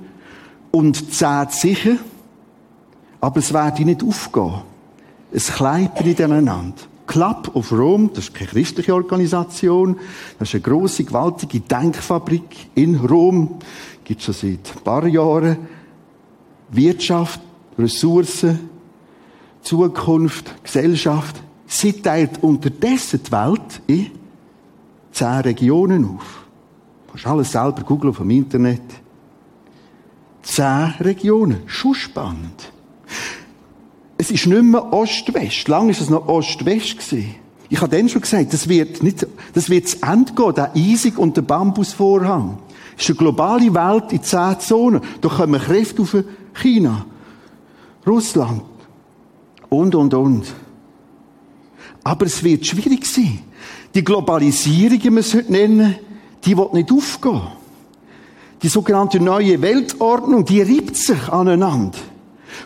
und 0.72 1.14
zehn 1.14 1.50
Zichen, 1.50 2.00
aber 3.22 3.38
es 3.38 3.54
wird 3.54 3.80
nicht 3.80 4.04
aufgehen. 4.04 4.62
Es 5.32 5.52
kleibt 5.52 6.06
nicht 6.06 6.22
aneinander. 6.22 6.76
Club 7.08 7.52
of 7.54 7.72
Rome, 7.72 8.10
das 8.14 8.26
ist 8.26 8.34
keine 8.34 8.50
christliche 8.50 8.94
Organisation, 8.94 9.98
das 10.40 10.50
ist 10.50 10.56
eine 10.56 10.62
grosse, 10.62 11.04
gewaltige 11.04 11.60
Denkfabrik 11.60 12.70
in 12.74 12.96
Rom, 12.96 13.60
gibt 14.04 14.20
es 14.20 14.26
schon 14.26 14.34
seit 14.34 14.76
ein 14.76 14.84
paar 14.84 15.08
Jahren. 15.08 15.58
Wirtschaft, 16.72 17.40
Ressourcen, 17.78 18.70
Zukunft, 19.62 20.64
Gesellschaft. 20.64 21.42
Sie 21.68 21.94
teilt 21.94 22.44
unterdessen 22.44 23.22
die 23.26 23.32
Welt 23.32 23.82
in 23.88 24.12
zehn 25.16 25.42
Regionen 25.42 26.06
auf. 26.06 26.46
Du 27.08 27.12
kannst 27.12 27.28
alles 27.28 27.52
selber 27.52 27.84
googeln 27.84 28.14
vom 28.14 28.30
Internet. 28.30 28.82
Zehn 30.44 30.94
Regionen. 31.00 31.62
Schon 31.66 31.96
spannend. 31.96 32.72
Es 34.18 34.30
ist 34.30 34.46
nicht 34.46 34.64
mehr 34.64 34.94
Ost-West. 34.94 35.68
Lange 35.68 35.92
ist 35.92 36.02
es 36.02 36.10
noch 36.10 36.28
Ost-West. 36.28 36.98
Ich 37.70 37.82
habe 37.82 37.96
dann 37.96 38.10
schon 38.10 38.22
gesagt, 38.22 38.54
das 38.54 38.68
wird 38.68 39.02
nicht, 39.02 39.26
das 39.54 39.70
wird 39.70 39.88
zu 39.88 39.98
Ende 40.04 40.34
gehen, 40.34 40.54
der 40.54 40.76
Eisig 40.76 41.18
und 41.18 41.36
der 41.36 41.42
Bambusvorhang. 41.42 42.60
Es 42.98 43.04
ist 43.04 43.10
eine 43.12 43.18
globale 43.18 43.74
Welt 43.74 44.12
in 44.12 44.22
zehn 44.22 44.60
Zonen. 44.60 45.02
Da 45.22 45.30
kommen 45.30 45.60
Kräfte 45.60 46.02
auf 46.02 46.16
China, 46.54 47.06
Russland 48.06 48.62
und, 49.70 49.96
und, 49.96 50.14
und. 50.14 50.54
Aber 52.04 52.26
es 52.26 52.44
wird 52.44 52.66
schwierig 52.66 53.06
sein. 53.06 53.40
Die 53.96 54.04
Globalisierung, 54.04 55.02
wie 55.02 55.10
man 55.10 55.20
es 55.20 55.34
heute 55.34 55.52
nennen, 55.54 55.96
die 56.44 56.58
wird 56.58 56.74
nicht 56.74 56.92
aufgehen. 56.92 57.42
Die 58.62 58.68
sogenannte 58.68 59.22
neue 59.22 59.62
Weltordnung, 59.62 60.44
die 60.44 60.62
reibt 60.62 60.98
sich 60.98 61.30
aneinander. 61.30 61.98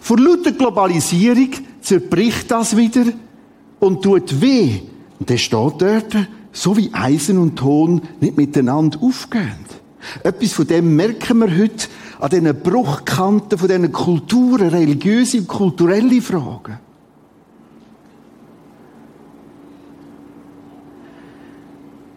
Vor 0.01 0.17
lauter 0.17 0.51
Globalisierung 0.53 1.49
zerbricht 1.81 2.49
das 2.49 2.75
wieder 2.75 3.05
und 3.79 4.01
tut 4.01 4.41
weh. 4.41 4.79
Und 5.19 5.29
der 5.29 5.37
steht 5.37 5.81
dort, 5.81 6.15
so 6.51 6.75
wie 6.75 6.91
Eisen 6.93 7.37
und 7.37 7.57
Ton 7.57 8.01
nicht 8.19 8.35
miteinander 8.35 8.99
aufgehen. 8.99 9.65
Etwas 10.23 10.53
von 10.53 10.65
dem 10.65 10.95
merken 10.95 11.39
wir 11.39 11.57
heute 11.57 11.87
an 12.19 12.29
diesen 12.29 12.59
Bruchkanten 12.59 13.57
von 13.57 13.67
diesen 13.67 13.91
Kulturen, 13.91 14.69
religiöse 14.69 15.39
und 15.39 15.47
kulturelle 15.47 16.21
Fragen. 16.21 16.79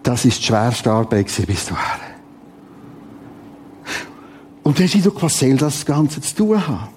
Das 0.02 0.24
ist 0.24 0.40
die 0.40 0.44
schwerste 0.44 0.90
Arbeit 0.90 1.26
bis 1.46 1.66
dahin. 1.66 2.12
Und 4.62 4.78
dann 4.78 4.86
ist 4.86 5.06
doch, 5.06 5.22
was 5.22 5.38
soll 5.38 5.56
das 5.56 5.84
Ganze 5.84 6.20
zu 6.20 6.34
tun 6.34 6.66
haben? 6.66 6.88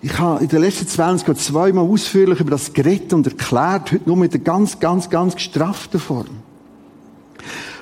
Ich 0.00 0.16
habe 0.16 0.42
in 0.42 0.48
den 0.48 0.60
letzten 0.60 0.86
20 0.86 1.26
Jahren 1.26 1.38
zweimal 1.38 1.84
ausführlich 1.84 2.38
über 2.38 2.52
das 2.52 2.72
geredet 2.72 3.12
und 3.12 3.26
erklärt, 3.26 3.92
heute 3.92 4.06
nur 4.06 4.16
mit 4.16 4.32
einer 4.32 4.44
ganz, 4.44 4.78
ganz, 4.78 5.10
ganz 5.10 5.34
gestrafften 5.34 5.98
Form. 5.98 6.26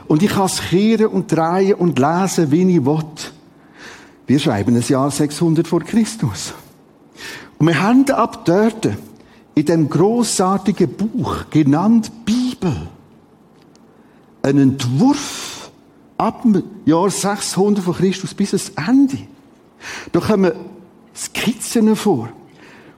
Und 0.08 0.22
ich 0.22 0.30
kann 0.30 0.46
es 0.46 0.60
kehren 0.60 1.08
und 1.08 1.30
drehen 1.30 1.74
und 1.74 1.98
lesen, 1.98 2.50
wie 2.50 2.76
ich 2.76 2.86
will. 2.86 3.04
Wir 4.26 4.38
schreiben 4.38 4.74
das 4.74 4.88
Jahr 4.88 5.10
600 5.10 5.68
vor 5.68 5.80
Christus. 5.80 6.54
Und 7.58 7.66
wir 7.66 7.80
haben 7.80 8.08
ab 8.10 8.44
dort 8.44 8.88
in 9.54 9.64
dem 9.64 9.88
großartigen 9.88 10.88
Buch, 10.88 11.44
genannt 11.50 12.10
Bibel, 12.24 12.88
einen 14.46 14.70
Entwurf 14.70 15.70
ab 16.16 16.42
dem 16.42 16.62
Jahr 16.84 17.10
600 17.10 17.84
vor 17.84 17.94
Christus 17.94 18.32
bis 18.32 18.52
ans 18.52 18.72
Ende. 18.88 19.18
Da 20.12 20.20
kommen 20.20 20.52
Skizzen 21.14 21.94
vor, 21.96 22.28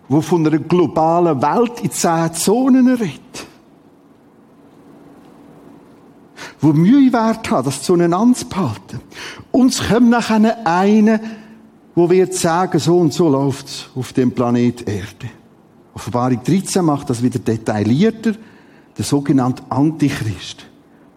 wo 0.08 0.20
von 0.20 0.46
einer 0.46 0.58
globalen 0.58 1.40
Welt 1.40 1.80
in 1.82 1.90
zehn 1.90 2.32
Zonen 2.34 2.88
redet. 2.88 3.20
Wo 6.61 6.72
Mühe 6.72 7.12
wert 7.12 7.50
hat, 7.50 7.66
das 7.66 7.82
zueinander 7.82 8.37
zu 8.37 8.46
behalten. 8.46 9.00
Und 9.50 9.72
es 9.72 9.88
kommt 9.88 10.11
nachher 10.11 10.66
einer, 10.66 11.20
wo 11.94 12.11
wird 12.11 12.34
sagen, 12.34 12.78
so 12.78 12.98
und 12.98 13.12
so 13.12 13.28
läuft's 13.28 13.88
auf 13.94 14.12
dem 14.12 14.32
Planet 14.32 14.88
Erde. 14.88 15.30
Offenbarung 15.94 16.42
13 16.42 16.84
macht 16.84 17.11
das 17.11 17.22
wieder 17.22 17.38
detaillierter, 17.38 18.34
der 18.96 19.04
sogenannte 19.04 19.62
Antichrist. 19.68 20.66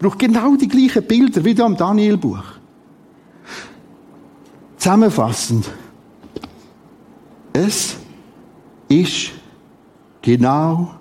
Braucht 0.02 0.18
genau 0.18 0.56
die 0.56 0.66
gleichen 0.66 1.06
Bilder 1.06 1.44
wie 1.44 1.54
da 1.54 1.64
im 1.64 1.76
Danielbuch. 1.76 2.42
Zusammenfassend. 4.76 5.70
Es 7.52 7.94
ist 8.88 9.30
genau 10.20 10.92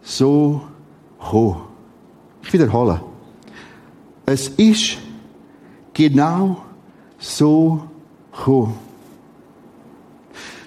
so 0.00 0.62
gekommen. 1.18 1.62
Ich 2.44 2.52
wiederhole. 2.52 3.00
Es 4.26 4.46
ist 4.50 4.98
genau 5.92 6.62
so 7.18 7.82
gekommen. 8.30 8.74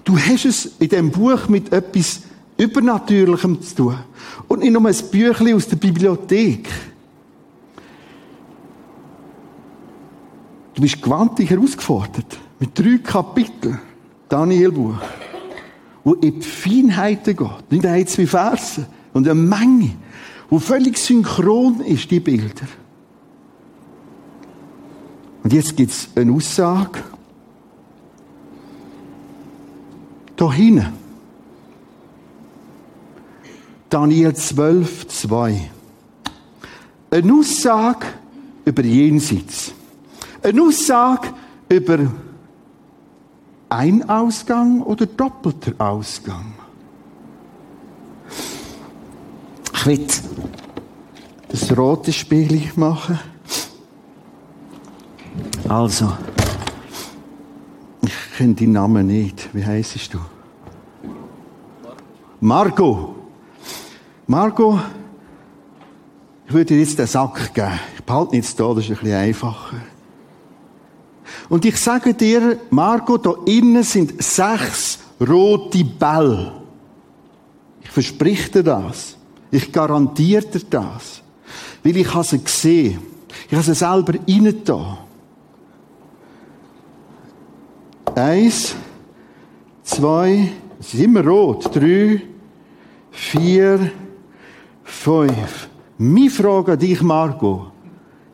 Du 0.03 0.17
hast 0.17 0.43
es 0.43 0.65
in 0.79 0.89
dem 0.89 1.11
Buch 1.11 1.47
mit 1.47 1.71
etwas 1.71 2.23
Übernatürlichem 2.57 3.61
zu 3.61 3.75
tun. 3.75 3.97
Und 4.49 4.59
nicht 4.59 4.73
nur 4.73 4.85
ein 4.85 4.95
Büchlein 5.11 5.55
aus 5.55 5.67
der 5.69 5.77
Bibliothek. 5.77 6.67
Du 10.79 10.83
bist 10.83 11.01
gewaltig 11.01 11.49
herausgefordert. 11.49 12.39
Mit 12.57 12.79
drei 12.79 12.99
Kapiteln. 13.03 13.79
Danielbuch. 14.29 14.95
Wo 16.05 16.13
in 16.13 16.39
die 16.39 16.41
Feinheiten 16.41 17.35
geht. 17.35 17.69
Nicht 17.69 17.85
ein, 17.85 18.07
zwei 18.07 18.25
Verse. 18.25 18.87
Und 19.11 19.27
eine 19.27 19.35
Menge. 19.35 19.91
Wo 20.49 20.57
völlig 20.57 20.97
synchron 20.97 21.81
ist, 21.81 22.09
die 22.09 22.21
Bilder. 22.21 22.65
Und 25.43 25.51
jetzt 25.51 25.75
gibt 25.75 25.91
es 25.91 26.07
eine 26.15 26.31
Aussage. 26.31 27.03
Da 30.37 30.49
hinten. 30.49 30.93
Daniel 33.89 34.33
12, 34.33 35.07
2. 35.09 35.71
Eine 37.11 37.33
Aussage 37.33 38.05
über 38.63 38.85
Jenseits. 38.85 39.73
Eine 40.41 40.62
Aussage 40.62 41.30
über 41.69 41.99
ein 43.69 44.10
Ausgang 44.10 44.82
oder 44.82 45.06
doppelter 45.06 45.73
Ausgang. 45.78 46.54
Ich 49.73 49.86
will 49.86 50.08
das 51.49 51.78
rote 51.78 52.12
Spiel 52.12 52.71
machen. 52.75 53.19
Also, 55.67 56.12
ich 58.02 58.13
kenne 58.38 58.56
deinen 58.56 58.71
Namen 58.73 59.08
nicht. 59.08 59.49
Wie 59.54 59.65
heißt 59.65 60.13
du? 60.13 60.19
Marco. 62.41 63.15
Marco, 64.25 64.80
ich 66.47 66.54
würde 66.54 66.65
dir 66.65 66.80
jetzt 66.80 66.97
den 66.97 67.08
Sack 67.08 67.54
geben. 67.54 67.80
Ich 67.95 68.04
behalte 68.04 68.36
ihn 68.36 68.41
jetzt 68.41 68.60
da, 68.60 68.73
das 68.73 68.86
ist 68.86 68.89
ein 68.89 68.97
bisschen 68.97 69.15
einfacher. 69.15 69.78
Und 71.49 71.65
ich 71.65 71.77
sage 71.77 72.13
dir, 72.13 72.59
Marco, 72.69 73.17
da 73.17 73.33
innen 73.45 73.83
sind 73.83 74.21
sechs 74.21 74.99
rote 75.19 75.83
Bälle. 75.83 76.53
Ich 77.81 77.89
verspreche 77.89 78.51
dir 78.51 78.63
das. 78.63 79.17
Ich 79.49 79.71
garantiere 79.71 80.45
dir 80.45 80.62
das. 80.69 81.23
Weil 81.83 81.97
ich 81.97 82.13
habe 82.13 82.23
sie 82.23 82.43
gesehen. 82.43 82.99
Ich 83.47 83.53
habe 83.53 83.63
sie 83.63 83.73
selber 83.73 84.13
da. 84.63 84.97
Eins, 88.15 88.75
zwei, 89.83 90.51
es 90.79 90.93
ist 90.93 90.99
immer 90.99 91.25
rot. 91.25 91.75
Drei, 91.75 92.21
vier, 93.12 93.91
fünf. 94.83 95.69
Meine 95.97 96.29
Frage 96.29 96.73
an 96.73 96.79
dich, 96.79 97.01
Marco, 97.01 97.71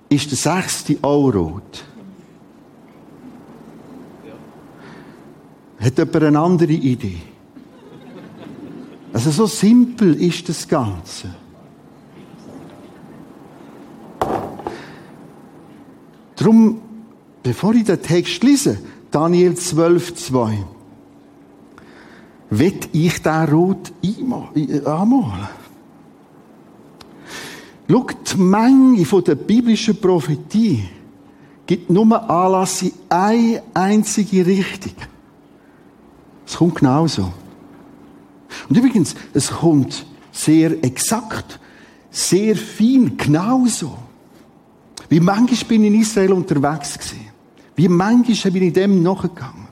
ist 0.09 0.29
der 0.31 0.37
sechste 0.37 0.97
auch 1.01 1.33
rot? 1.33 1.85
Hat 5.79 5.97
jemand 5.97 6.15
eine 6.23 6.39
andere 6.39 6.73
Idee? 6.73 7.21
Also 9.13 9.31
so 9.31 9.45
simpel 9.45 10.15
ist 10.21 10.49
das 10.49 10.67
Ganze. 10.67 11.29
Drum, 16.35 16.81
bevor 17.41 17.73
ich 17.75 17.85
den 17.85 18.01
Text 18.01 18.43
lese, 18.43 18.77
Daniel 19.09 19.55
12, 19.55 20.15
2, 20.15 20.65
will 22.49 22.79
ich 22.91 23.21
den 23.21 23.43
Rot 23.49 23.93
anmalen. 24.85 25.47
Schau, 27.89 28.07
die 28.07 28.37
Menge 28.37 29.05
der 29.05 29.35
biblischen 29.35 29.95
Prophetie 29.95 30.83
gibt 31.65 31.89
nur 31.89 32.29
Anlass 32.29 32.81
in 32.81 32.91
eine 33.09 33.63
einzige 33.73 34.45
Richtung. 34.45 34.93
Es 36.45 36.57
kommt 36.57 36.75
genauso. 36.75 37.33
Und 38.69 38.77
übrigens, 38.77 39.15
es 39.33 39.49
kommt 39.49 40.05
sehr 40.31 40.83
exakt, 40.83 41.59
sehr 42.11 42.55
fein, 42.55 43.17
genauso. 43.17 43.97
Wie 45.09 45.19
manchmal 45.19 45.67
bin 45.67 45.83
ich 45.83 45.93
in 45.93 46.01
Israel 46.01 46.33
unterwegs 46.33 46.93
gewesen. 46.93 47.27
Wie 47.75 47.87
manchmal 47.87 48.51
bin 48.51 48.63
ich 48.63 48.73
dem 48.73 49.03
nachgegangen. 49.03 49.65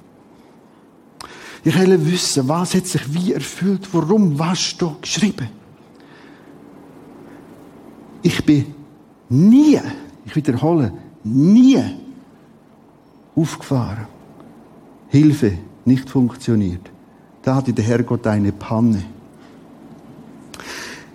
Ich 1.64 1.80
will 1.80 2.06
wissen, 2.06 2.48
was 2.50 2.76
hat 2.76 2.86
sich 2.86 3.14
wie 3.14 3.34
erfüllt, 3.34 3.88
warum, 3.94 4.38
was 4.38 4.60
steht 4.60 5.02
geschrieben. 5.02 5.48
Ich 8.22 8.44
bin 8.44 8.74
nie, 9.30 9.80
ich 10.26 10.36
wiederhole, 10.36 10.94
nie 11.24 11.82
aufgefahren. 13.36 14.08
Hilfe 15.08 15.58
nicht 15.86 16.10
funktioniert. 16.10 16.92
Da 17.42 17.56
hatte 17.56 17.74
der 17.74 17.84
Herrgott 17.84 18.26
eine 18.28 18.52
Panne. 18.52 19.04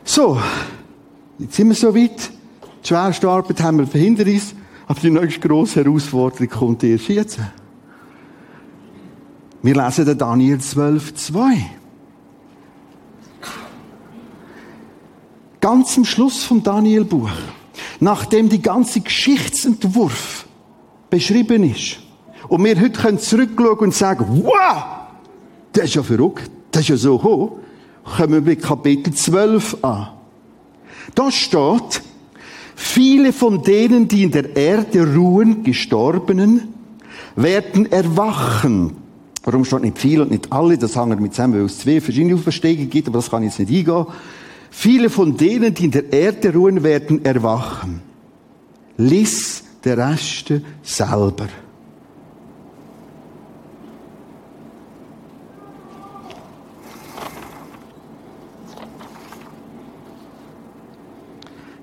So, 0.04 0.40
jetzt 1.38 1.54
sind 1.54 1.68
wir 1.68 1.74
so 1.74 1.94
weit. 1.94 2.30
Die 2.82 2.88
schwerste 2.88 3.28
Arbeit 3.28 3.62
haben 3.62 3.78
wir 3.78 3.86
verhindert 3.86 4.28
uns, 4.28 4.54
aber 4.86 5.00
die 5.00 5.10
nächste 5.10 5.46
grosse 5.46 5.84
Herausforderung 5.84 6.48
kommt 6.48 6.84
erst 6.84 7.08
jetzt. 7.08 7.38
Wir 9.62 9.74
lesen 9.74 10.06
den 10.06 10.18
Daniel 10.18 10.58
12, 10.58 11.14
2. 11.14 11.70
Ganz 15.60 15.96
am 15.96 16.04
Schluss 16.04 16.44
vom 16.44 16.62
Daniel-Buch, 16.62 17.30
nachdem 18.00 18.48
die 18.48 18.62
ganze 18.62 19.00
Geschichtsentwurf 19.00 20.46
beschrieben 21.10 21.64
ist, 21.64 21.98
und 22.48 22.64
wir 22.64 22.80
heute 22.80 23.00
können 23.00 23.18
zurückschauen 23.18 23.78
und 23.78 23.94
sagen, 23.94 24.42
wow, 24.44 24.84
das 25.72 25.84
ist 25.84 25.94
ja 25.94 26.02
verrückt, 26.02 26.50
das 26.70 26.82
ist 26.82 26.88
ja 26.88 26.96
so 26.96 27.22
hoch, 27.22 27.58
kommen 28.16 28.32
wir 28.32 28.40
mit 28.40 28.62
Kapitel 28.62 29.12
12 29.12 29.78
an. 29.82 30.08
Da 31.14 31.30
steht, 31.30 32.02
viele 32.74 33.32
von 33.32 33.62
denen, 33.62 34.08
die 34.08 34.22
in 34.22 34.30
der 34.30 34.56
Erde 34.56 35.14
ruhen, 35.14 35.62
Gestorbenen, 35.62 36.74
werden 37.36 37.90
erwachen. 37.92 38.96
Warum 39.44 39.64
steht 39.64 39.82
nicht 39.82 39.98
viele 39.98 40.22
und 40.22 40.30
nicht 40.30 40.52
alle? 40.52 40.76
Das 40.76 40.96
hängt 40.96 41.20
mit 41.20 41.34
zusammen, 41.34 41.54
weil 41.54 41.66
es 41.66 41.78
zwei 41.78 42.00
verschiedene 42.00 42.34
Auferstehungen 42.34 42.90
gibt, 42.90 43.08
aber 43.08 43.18
das 43.18 43.30
kann 43.30 43.42
ich 43.42 43.50
jetzt 43.56 43.70
nicht 43.70 43.88
eingehen. 43.88 44.06
Viele 44.70 45.10
von 45.10 45.36
denen, 45.36 45.72
die 45.72 45.86
in 45.86 45.90
der 45.90 46.12
Erde 46.12 46.52
ruhen, 46.52 46.82
werden 46.82 47.24
erwachen. 47.24 48.02
Lies 48.96 49.64
der 49.84 49.96
Rest 49.96 50.52
selber. 50.82 51.48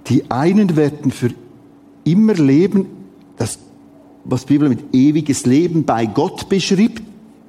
Die 0.08 0.30
einen 0.30 0.76
werden 0.76 1.12
für 1.12 1.32
immer 2.03 2.34
leben, 2.34 2.86
das, 3.38 3.60
was 4.24 4.45
die 4.45 4.53
Bibel 4.53 4.70
mit 4.70 4.93
ewiges 4.93 5.45
Leben 5.45 5.84
bei 5.84 6.06
Gott 6.06 6.47
beschreibt, 6.49 7.01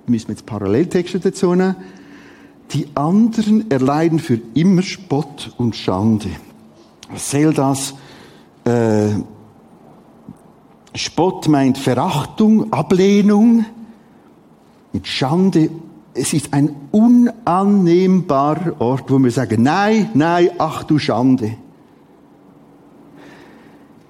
müssen 0.07 0.29
wir 0.29 0.35
jetzt 0.35 0.47
Paralleltexte 0.47 1.21
dazu 1.21 1.55
nehmen. 1.55 1.77
Die 2.73 2.89
anderen 2.95 3.71
erleiden 3.71 4.19
für 4.19 4.41
immer 4.55 4.83
Spott 4.83 5.53
und 5.57 5.77
Schande. 5.77 6.31
Was 7.11 7.31
soll 7.31 7.53
das? 7.53 7.95
Äh, 8.65 9.21
Spott 10.95 11.47
meint 11.49 11.79
Verachtung, 11.79 12.73
Ablehnung. 12.73 13.65
Und 14.93 15.07
Schande, 15.07 15.71
es 16.15 16.33
ist 16.33 16.53
ein 16.53 16.75
unannehmbarer 16.91 18.81
Ort, 18.81 19.11
wo 19.11 19.19
wir 19.19 19.31
sagen, 19.31 19.63
nein, 19.63 20.11
nein, 20.15 20.51
ach 20.59 20.85
du 20.85 20.99
Schande. 20.99 21.57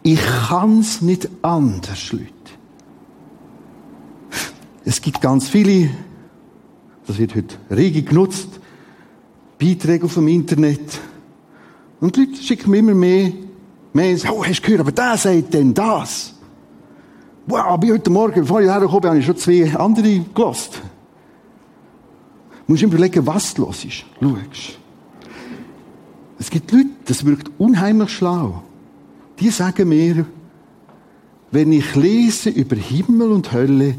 Ich 0.06 0.20
kann's 0.48 1.02
nicht 1.02 1.28
anders, 1.42 2.12
Leute. 2.12 2.30
Es 4.84 5.00
gibt 5.00 5.20
ganz 5.20 5.48
viele, 5.48 5.90
das 7.08 7.18
wird 7.18 7.34
heute 7.34 7.56
rege 7.72 8.04
genutzt, 8.04 8.60
Beiträge 9.58 10.04
auf 10.04 10.14
dem 10.14 10.28
Internet. 10.28 11.00
Und 11.98 12.14
die 12.14 12.20
Leute 12.20 12.40
schicken 12.40 12.70
mir 12.70 12.78
immer 12.78 12.94
mehr 12.94 13.32
Mails. 13.92 14.24
Oh, 14.30 14.44
hast 14.44 14.60
du 14.60 14.62
gehört, 14.62 14.82
aber 14.82 14.92
der 14.92 15.16
sagt 15.16 15.52
denn 15.52 15.74
das. 15.74 16.34
Wow, 17.48 17.76
bin 17.80 17.90
heute 17.90 18.10
Morgen, 18.10 18.42
bevor 18.42 18.60
ich 18.60 18.68
hergekommen 18.68 19.00
bin, 19.00 19.10
habe 19.10 19.18
ich 19.18 19.26
schon 19.26 19.36
zwei 19.36 19.76
andere 19.76 20.20
gelost. 20.32 20.82
Du 22.64 22.72
musst 22.72 22.82
überlegen, 22.84 23.26
was 23.26 23.54
du 23.54 23.66
hörst. 23.66 23.84
Schaust. 23.90 24.78
Es 26.38 26.48
gibt 26.48 26.70
Leute, 26.70 26.90
das 27.06 27.26
wirkt 27.26 27.50
unheimlich 27.58 28.10
schlau. 28.10 28.62
Die 29.38 29.50
sagen 29.50 29.88
mir, 29.88 30.26
wenn 31.50 31.72
ich 31.72 31.94
lese 31.94 32.50
über 32.50 32.76
Himmel 32.76 33.32
und 33.32 33.52
Hölle, 33.52 33.94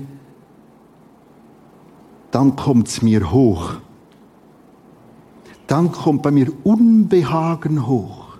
dann 2.31 2.55
kommt's 2.55 3.01
mir 3.01 3.31
hoch. 3.31 3.73
Dann 5.65 5.91
kommt 5.91 6.23
bei 6.23 6.31
mir 6.31 6.51
Unbehagen 6.63 7.87
hoch. 7.87 8.37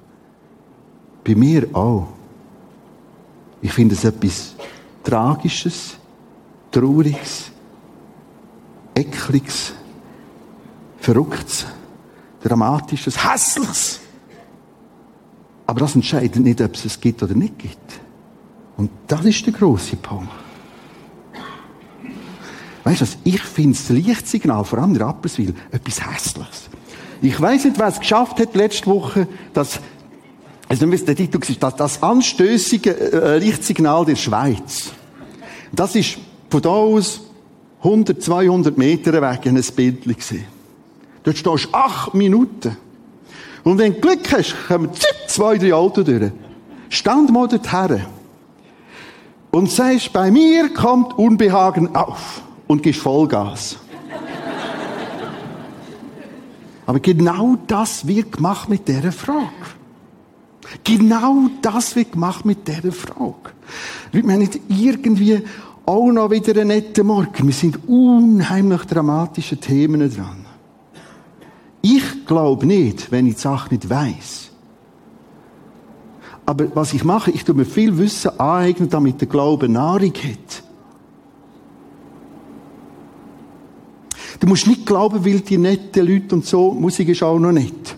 Bei 1.24 1.36
mir 1.36 1.68
auch. 1.74 2.08
Ich 3.62 3.74
finde 3.74 3.96
es 3.96 4.04
etwas 4.04 4.56
Tragisches, 5.04 5.98
Trauriges, 6.72 7.52
Ekliges, 8.94 9.74
Verrücktes, 11.00 11.66
Dramatisches, 12.44 13.24
Hässliches. 13.24 14.00
Aber 15.78 15.86
das 15.86 15.94
entscheidet 15.94 16.38
nicht, 16.38 16.60
ob 16.60 16.74
es 16.74 16.86
es 16.86 17.00
gibt 17.00 17.22
oder 17.22 17.36
nicht 17.36 17.60
gibt. 17.60 18.00
Und 18.78 18.90
das 19.06 19.24
ist 19.26 19.46
der 19.46 19.54
große 19.54 19.96
Punkt. 19.98 20.32
Weißt 22.84 23.02
du 23.02 23.06
was? 23.06 23.18
Ich 23.24 23.44
finde 23.44 23.78
das 23.78 23.90
Lichtsignal, 23.90 24.66
vor 24.66 24.80
allem 24.80 24.96
in 24.96 25.02
Rapperswil, 25.04 25.54
etwas 25.70 26.04
Hässliches. 26.04 26.70
Ich 27.22 27.40
weiß 27.40 27.66
nicht, 27.66 27.78
wer 27.78 27.90
es 27.90 28.00
geschafft 28.00 28.40
hat 28.40 28.56
letzte 28.56 28.88
Woche, 28.88 29.28
dass, 29.54 29.80
also 30.68 30.88
nicht, 30.88 31.08
der 31.08 31.16
Titel 31.16 31.40
ist, 31.48 31.62
das, 31.62 31.76
das 31.76 32.02
anstößige 32.02 33.12
äh, 33.12 33.38
Lichtsignal 33.38 34.04
der 34.04 34.16
Schweiz. 34.16 34.90
Das 35.72 35.94
ist 35.94 36.18
von 36.50 36.62
da 36.64 36.70
aus 36.70 37.22
100, 37.84 38.20
200 38.24 38.76
Meter 38.80 39.14
weg 39.22 39.46
ein 39.46 39.62
Bild. 39.76 40.06
Dort 41.22 41.38
stehst 41.38 41.46
du 41.46 41.70
acht 41.72 42.16
Minuten. 42.16 42.78
Und 43.68 43.80
wenn 43.80 43.96
du 43.96 44.00
Glück 44.00 44.32
hast, 44.32 44.56
kommen 44.70 44.92
zwei, 45.28 45.58
drei 45.58 45.74
Autos 45.74 46.06
durch. 46.06 46.32
Stand 46.88 47.34
mal 47.34 47.50
dorthin. 47.50 48.02
Und 49.52 49.70
sagst, 49.70 50.14
bei 50.14 50.32
mir 50.32 50.74
kommt 50.74 51.18
Unbehagen 51.18 51.94
auf. 51.94 52.42
Und 52.68 52.82
gibst 52.82 53.02
Vollgas. 53.02 53.76
Aber 56.86 57.02
genau 57.02 57.58
das 57.68 58.08
wird 58.08 58.32
gemacht 58.32 58.70
mit 58.70 58.88
dieser 58.88 59.12
Frage. 59.12 59.50
Genau 60.86 61.50
das 61.62 61.94
wird 61.98 62.14
gemacht 62.14 62.46
mit 62.46 62.66
dieser 62.70 62.94
Frage. 62.94 63.52
Leute, 64.14 64.28
wir 64.28 64.34
haben 64.34 64.40
nicht 64.40 64.62
irgendwie 64.70 65.44
auch 65.86 66.10
noch 66.10 66.32
wieder 66.32 66.54
einen 66.54 66.70
netten 66.70 67.06
Morgen. 67.06 67.46
Wir 67.46 67.54
sind 67.54 67.80
unheimlich 67.86 68.86
dramatische 68.86 69.58
Themen 69.58 70.10
dran. 70.10 70.47
Ich 71.82 72.26
glaube 72.26 72.66
nicht, 72.66 73.12
wenn 73.12 73.28
ich 73.28 73.36
die 73.36 73.42
Sache 73.42 73.74
nicht 73.74 73.90
weiß. 73.90 74.52
Aber 76.46 76.74
was 76.76 76.94
ich 76.94 77.04
mache, 77.04 77.32
ich 77.32 77.44
tue 77.44 77.56
mir 77.56 77.66
viel 77.66 77.98
Wissen 77.98 78.40
aneignen, 78.40 78.90
damit 78.90 79.20
der 79.20 79.28
Glaube 79.28 79.68
Nahrung 79.68 80.14
hat. 80.14 80.64
Du 84.40 84.48
musst 84.48 84.68
nicht 84.68 84.86
glauben, 84.86 85.26
weil 85.26 85.42
die 85.42 85.58
netten 85.58 86.08
Leute 86.08 86.36
und 86.36 86.46
so, 86.46 86.72
Musik 86.72 87.10
ist 87.10 87.24
auch 87.24 87.40
noch 87.40 87.52
nett. 87.52 87.96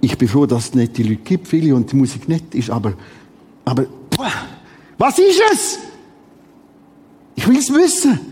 Ich 0.00 0.16
bin 0.18 0.28
froh, 0.28 0.46
dass 0.46 0.66
es 0.66 0.74
nette 0.74 1.02
Leute 1.02 1.16
gibt, 1.16 1.48
viele, 1.48 1.74
und 1.74 1.90
die 1.90 1.96
Musik 1.96 2.28
nett 2.28 2.54
ist, 2.54 2.70
aber, 2.70 2.92
aber, 3.64 3.86
was 4.98 5.18
ist 5.18 5.40
es? 5.52 5.78
Ich 7.34 7.48
will 7.48 7.58
es 7.58 7.72
wissen. 7.72 8.31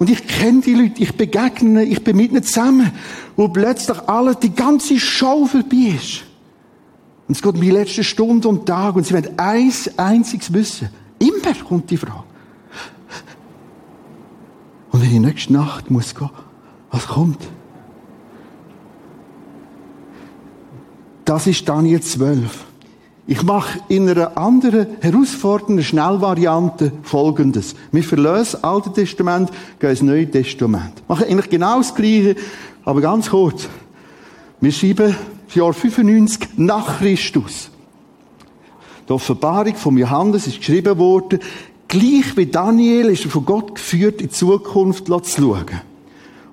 Und 0.00 0.08
ich 0.08 0.26
kenne 0.26 0.62
die 0.62 0.72
Leute, 0.72 1.02
ich 1.02 1.14
begegne, 1.14 1.84
ich 1.84 2.02
bin 2.02 2.16
mit 2.16 2.32
ihnen 2.32 2.42
zusammen, 2.42 2.90
wo 3.36 3.48
plötzlich 3.48 3.98
alle, 4.08 4.34
die 4.34 4.54
ganze 4.54 4.98
Show 4.98 5.44
vorbei 5.44 5.94
ist. 5.94 6.22
Und 7.28 7.36
es 7.36 7.42
geht 7.42 7.54
um 7.54 7.60
die 7.60 7.70
letzte 7.70 8.02
Stunde 8.02 8.48
und 8.48 8.64
Tag 8.64 8.96
und 8.96 9.04
sie 9.04 9.12
werden 9.12 9.38
eins 9.38 9.98
einziges 9.98 10.50
wissen. 10.54 10.88
Immer 11.18 11.54
kommt 11.68 11.90
die 11.90 11.98
Frage. 11.98 12.24
Und 14.90 15.02
wenn 15.02 15.12
ich 15.12 15.20
nächste 15.20 15.52
Nacht 15.52 15.90
muss 15.90 16.14
gehen, 16.14 16.30
was 16.90 17.06
kommt? 17.06 17.46
Das 21.26 21.46
ist 21.46 21.68
Daniel 21.68 22.00
12. 22.00 22.69
Ich 23.26 23.42
mache 23.42 23.80
in 23.88 24.08
einer 24.08 24.36
anderen, 24.36 24.86
herausfordernden 25.00 25.84
Schnellvariante 25.84 26.92
Folgendes. 27.02 27.76
Wir 27.92 28.02
verlösen 28.02 28.52
das 28.52 28.64
Alte 28.64 28.92
Testament, 28.92 29.50
gehen 29.78 29.90
ins 29.90 30.02
Neue 30.02 30.30
Testament. 30.30 31.02
Machen 31.06 31.26
eigentlich 31.26 31.50
genau 31.50 31.78
das 31.78 31.94
Gleiche, 31.94 32.36
aber 32.84 33.00
ganz 33.00 33.30
kurz. 33.30 33.68
Wir 34.60 34.72
schreiben 34.72 35.14
das 35.46 35.54
Jahr 35.54 35.72
95 35.72 36.48
nach 36.56 36.98
Christus. 36.98 37.70
Die 39.08 39.12
Offenbarung 39.12 39.74
von 39.74 39.96
Johannes 39.96 40.46
ist 40.46 40.58
geschrieben 40.58 40.98
worden, 40.98 41.40
gleich 41.88 42.36
wie 42.36 42.46
Daniel 42.46 43.06
ist 43.06 43.24
er 43.24 43.30
von 43.30 43.44
Gott 43.44 43.74
geführt, 43.74 44.20
in 44.20 44.28
die 44.28 44.34
Zukunft 44.34 45.06
zu 45.06 45.20
schauen. 45.24 45.66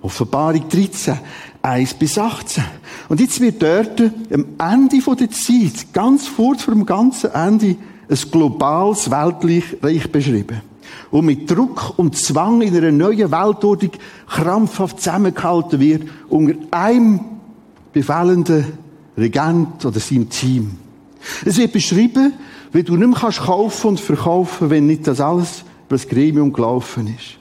Offenbarung 0.02 0.70
13, 0.70 1.20
1 1.62 1.94
bis 1.96 2.18
18. 2.18 2.64
Und 3.10 3.20
jetzt 3.20 3.40
wird 3.40 3.62
dort 3.62 4.02
am 4.32 4.46
Ende 4.60 5.00
der 5.16 5.32
Zeit, 5.32 5.94
ganz 5.94 6.28
kurz 6.36 6.64
vor 6.64 6.74
dem 6.74 6.86
ganzen 6.86 7.32
Ende, 7.32 7.76
ein 8.10 8.32
globales 8.32 9.12
Weltreich 9.12 10.12
beschrieben. 10.12 10.62
und 11.12 11.26
mit 11.26 11.50
Druck 11.50 11.98
und 11.98 12.18
Zwang 12.18 12.62
in 12.62 12.76
einer 12.76 12.92
neuen 12.92 13.32
Weltordnung 13.32 13.92
krampfhaft 14.28 15.00
zusammengehalten 15.00 15.80
wird 15.80 16.04
unter 16.30 16.56
einem 16.72 17.20
befehlenden 17.94 18.66
Regent 19.18 19.86
oder 19.86 20.00
seinem 20.00 20.30
Team. 20.30 20.78
Es 21.46 21.58
wird 21.58 21.74
beschrieben, 21.74 22.34
wie 22.72 22.84
du 22.84 22.96
nicht 22.96 23.08
mehr 23.08 23.20
kannst 23.20 23.40
kaufen 23.40 23.88
und 23.88 24.00
verkaufen, 24.00 24.70
wenn 24.70 24.88
nicht 24.88 25.08
das 25.08 25.20
alles 25.20 25.64
über 25.88 25.96
das 25.96 26.08
Gremium 26.08 26.54
gelaufen 26.54 27.08
ist. 27.18 27.38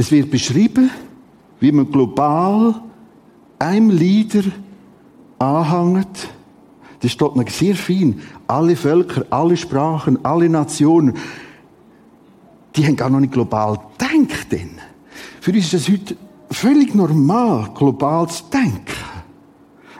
Es 0.00 0.10
wird 0.10 0.30
beschrieben, 0.30 0.88
wie 1.60 1.72
man 1.72 1.90
global 1.90 2.74
einem 3.58 3.90
Leader 3.90 4.44
anhängt. 5.38 6.30
Das 7.00 7.10
steht 7.10 7.36
noch 7.36 7.48
sehr 7.50 7.74
fein. 7.74 8.22
Alle 8.46 8.76
Völker, 8.76 9.26
alle 9.28 9.58
Sprachen, 9.58 10.24
alle 10.24 10.48
Nationen, 10.48 11.18
die 12.74 12.86
haben 12.86 12.96
gar 12.96 13.10
noch 13.10 13.20
nicht 13.20 13.34
global 13.34 13.78
gedacht. 13.98 14.50
Denn. 14.50 14.70
Für 15.42 15.52
uns 15.52 15.66
ist 15.66 15.74
es 15.74 15.92
heute 15.92 16.16
völlig 16.50 16.94
normal, 16.94 17.68
global 17.74 18.26
zu 18.30 18.44
denken. 18.44 19.04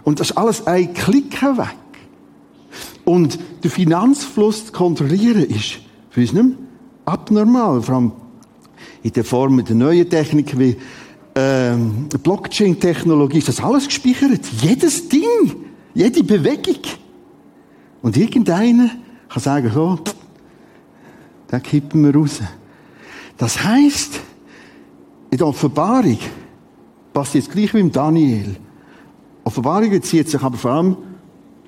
Und 0.03 0.19
das 0.19 0.31
ist 0.31 0.39
alles 0.39 0.67
ein 0.67 0.95
Klicken 0.95 1.59
weg. 1.59 1.77
Und 3.05 3.39
den 3.63 3.71
Finanzfluss 3.71 4.65
zu 4.65 4.73
kontrollieren 4.73 5.45
ist 5.45 5.81
für 6.09 6.23
uns 6.23 6.33
nicht 6.33 6.43
mehr 6.43 6.57
abnormal. 7.05 7.83
Vor 7.83 7.95
allem 7.97 8.13
in 9.03 9.13
der 9.13 9.25
Form 9.25 9.65
der 9.65 9.75
neuen 9.77 10.09
Technik 10.09 10.59
wie 10.59 10.77
ähm, 11.35 12.09
Blockchain-Technologie 12.23 13.39
ist 13.39 13.49
das 13.49 13.61
alles 13.61 13.87
gespeichert. 13.87 14.41
Jedes 14.61 15.09
Ding, 15.09 15.55
jede 15.95 16.23
Bewegung. 16.25 16.83
Und 18.03 18.17
irgendeiner 18.17 18.91
kann 19.29 19.43
sagen, 19.43 19.71
so, 19.73 19.99
da 21.47 21.61
kippen 21.61 22.05
wir 22.05 22.15
raus. 22.15 22.41
Das 23.37 23.63
heißt, 23.63 24.21
in 25.31 25.39
der 25.39 25.47
Offenbarung 25.47 26.19
passiert 27.13 27.45
es 27.45 27.51
gleich 27.51 27.73
wie 27.75 27.81
im 27.81 27.93
Daniel. 27.93 28.57
Offenbarung 29.45 29.91
bezieht 29.91 30.29
sich 30.29 30.41
aber 30.41 30.57
vor 30.57 30.71
allem 30.73 30.97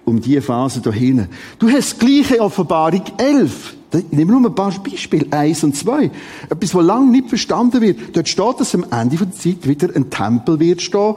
um 0.04 0.20
diese 0.20 0.42
Phase 0.42 0.80
da 0.80 0.90
hinten. 0.90 1.28
Du 1.58 1.68
hast 1.68 1.92
das 1.92 1.98
gleiche 1.98 2.40
Offenbarung 2.40 3.02
11. 3.16 3.76
Ich 3.94 4.12
nehme 4.12 4.32
nur 4.32 4.48
ein 4.48 4.54
paar 4.54 4.72
Beispiele. 4.72 5.26
Eins 5.30 5.62
und 5.62 5.76
zwei. 5.76 6.10
Etwas, 6.48 6.74
was 6.74 6.84
lange 6.84 7.10
nicht 7.10 7.28
verstanden 7.28 7.80
wird. 7.80 8.16
Dort 8.16 8.28
steht, 8.28 8.60
dass 8.60 8.74
am 8.74 8.86
Ende 8.90 9.16
der 9.16 9.32
Zeit 9.32 9.68
wieder 9.68 9.94
ein 9.94 10.08
Tempel 10.08 10.58
wird 10.58 10.80
stehen. 10.80 11.14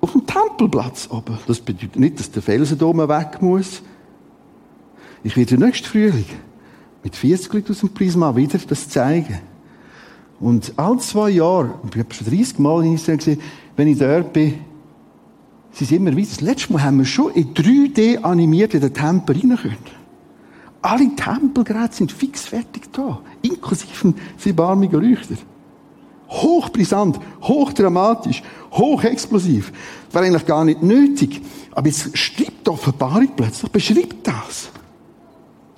Auf 0.00 0.12
dem 0.12 0.26
Tempelplatz 0.26 1.08
oben. 1.10 1.38
Das 1.46 1.60
bedeutet 1.60 1.96
nicht, 1.96 2.20
dass 2.20 2.30
der 2.30 2.42
Felsen 2.42 2.78
da 2.78 2.86
weg 2.86 3.40
muss. 3.40 3.82
Ich 5.22 5.36
werde 5.36 5.56
nächsten 5.56 5.86
Frühling 5.86 6.26
mit 7.02 7.16
40 7.16 7.52
Leuten 7.52 7.72
aus 7.72 7.80
dem 7.80 7.88
Prisma 7.88 8.36
wieder 8.36 8.58
das 8.58 8.88
zeigen. 8.88 9.38
Und 10.40 10.72
alle 10.76 10.98
zwei 10.98 11.30
Jahre, 11.30 11.74
ich 11.90 11.98
habe 11.98 12.12
schon 12.12 12.26
30 12.26 12.58
Mal 12.58 12.84
in 12.84 12.94
Israel 12.94 13.16
gesehen, 13.16 13.40
wenn 13.76 13.88
ich 13.88 13.98
dort 13.98 14.32
bin, 14.32 14.54
sie 15.74 15.84
sind 15.84 15.98
immer 15.98 16.16
wieder. 16.16 16.28
Das 16.28 16.40
letzte 16.40 16.72
Mal 16.72 16.82
haben 16.82 16.98
wir 16.98 17.04
schon 17.04 17.32
in 17.32 17.52
3D 17.52 18.22
animiert 18.22 18.74
in 18.74 18.80
den 18.80 18.94
Tempel 18.94 19.36
rein 19.36 19.56
können. 19.56 20.04
Alle 20.82 21.16
Tempelgeräte 21.16 21.94
sind 21.96 22.12
fix 22.12 22.42
fertig 22.46 22.92
da, 22.92 23.20
inklusive 23.42 24.14
siebarmiger 24.36 25.00
Leuchter. 25.00 25.36
Hochbrisant, 26.28 27.18
hochdramatisch, 27.42 28.42
hochexplosiv. 28.72 29.72
War 30.12 30.22
eigentlich 30.22 30.46
gar 30.46 30.64
nicht 30.64 30.82
nötig. 30.82 31.40
Aber 31.72 31.86
jetzt 31.86 32.16
schreibt 32.16 32.66
die 32.66 32.70
Offenbarung 32.70 33.28
plötzlich, 33.34 33.70
beschreibt 33.70 34.26
das. 34.26 34.70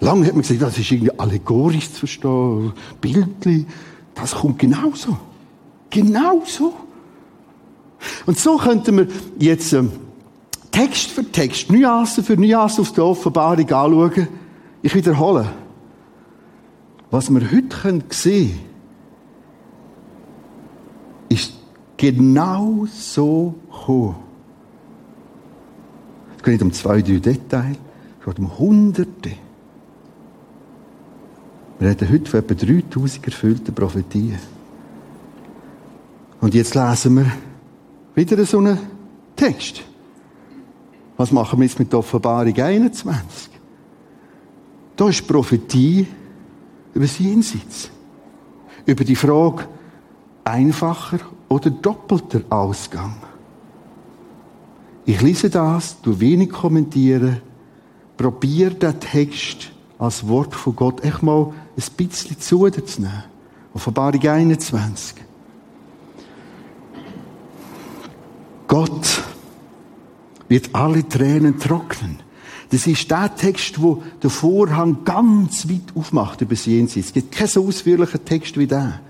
Lange 0.01 0.26
hat 0.26 0.32
man 0.32 0.42
gesagt, 0.42 0.62
das 0.62 0.78
ist 0.78 0.90
irgendwie 0.90 1.18
allegorisch 1.18 1.90
zu 1.90 2.01
verstehen, 2.01 2.72
bildlich. 3.01 3.66
Das 4.14 4.34
kommt 4.34 4.59
genauso. 4.59 5.16
Genauso. 5.90 6.74
Und 8.26 8.38
so 8.38 8.57
könnten 8.57 8.97
wir 8.97 9.09
jetzt 9.38 9.72
ähm, 9.72 9.92
Text 10.70 11.11
für 11.11 11.24
Text, 11.24 11.70
Nuance 11.70 12.22
für 12.22 12.36
Nuance 12.36 12.80
aus 12.80 12.92
der 12.92 13.05
Offenbarung 13.05 13.70
anschauen. 13.70 14.28
Ich 14.82 14.94
wiederhole. 14.94 15.49
Was 17.11 17.30
wir 17.30 17.40
heute 17.40 17.68
können 17.68 18.05
sehen 18.11 18.61
ist 21.28 21.55
genau 21.97 22.86
so 22.92 23.55
gekommen. 23.70 24.16
Es 26.36 26.42
geht 26.42 26.53
nicht 26.55 26.62
um 26.62 26.72
zwei, 26.72 27.03
drei 27.03 27.18
Details, 27.18 27.78
es 28.20 28.24
geht 28.24 28.38
um 28.38 28.59
Hunderte. 28.59 29.32
Wir 31.78 31.90
reden 31.90 32.11
heute 32.11 32.30
von 32.30 32.40
etwa 32.40 32.55
3000 32.55 33.26
erfüllten 33.26 33.74
Prophetien. 33.74 34.38
Und 36.40 36.55
jetzt 36.55 36.74
lesen 36.74 37.16
wir 37.16 37.32
wieder 38.17 38.45
so 38.45 38.59
einen 38.59 38.79
Text. 39.37 39.83
Was 41.17 41.31
machen 41.31 41.59
wir 41.61 41.67
jetzt 41.67 41.79
mit 41.79 41.93
der 41.93 42.01
Offenbarung 42.01 42.59
21? 42.59 43.51
Da 44.97 45.09
ist 45.09 45.29
Prophetie 45.29 46.07
über 46.95 47.05
das 47.05 47.19
Jenseits. 47.19 47.91
Über 48.87 49.05
die 49.05 49.17
Frage, 49.17 49.67
einfacher 50.45 51.21
oder 51.49 51.71
doppelter 51.71 52.41
Ausgang. 52.49 53.17
Ich 55.05 55.21
lese 55.21 55.51
das, 55.51 56.01
du 56.01 56.19
wenig 56.19 56.51
kommentieren, 56.51 57.43
probier 58.17 58.71
den 58.71 58.99
Text 58.99 59.71
als 59.99 60.27
Wort 60.27 60.55
von 60.55 60.75
Gott 60.75 61.05
echt 61.05 61.23
mal 61.23 61.53
ein 61.77 61.97
bisschen 61.97 62.41
zu 62.41 62.69
dir 62.69 62.85
zu 62.85 63.03
nehmen. 63.03 63.25
Offenbarung 63.75 64.27
21. 64.27 65.26
Gott 68.77 69.22
wird 70.49 70.74
alle 70.74 71.09
Tränen 71.09 71.59
trocknen. 71.59 72.18
Das 72.68 72.87
ist 72.87 73.11
der 73.11 73.35
Text, 73.35 73.81
wo 73.81 74.03
der 74.22 74.29
Vorhang 74.29 75.03
ganz 75.03 75.66
weit 75.70 75.95
aufmacht 75.95 76.43
über 76.43 76.55
das 76.55 76.66
Jenseits. 76.66 77.07
Es 77.07 77.12
gibt 77.14 77.33
keinen 77.33 77.49
so 77.49 77.66
ausführlichen 77.66 78.22
Text 78.27 78.59
wie 78.59 78.66
der. 78.66 79.01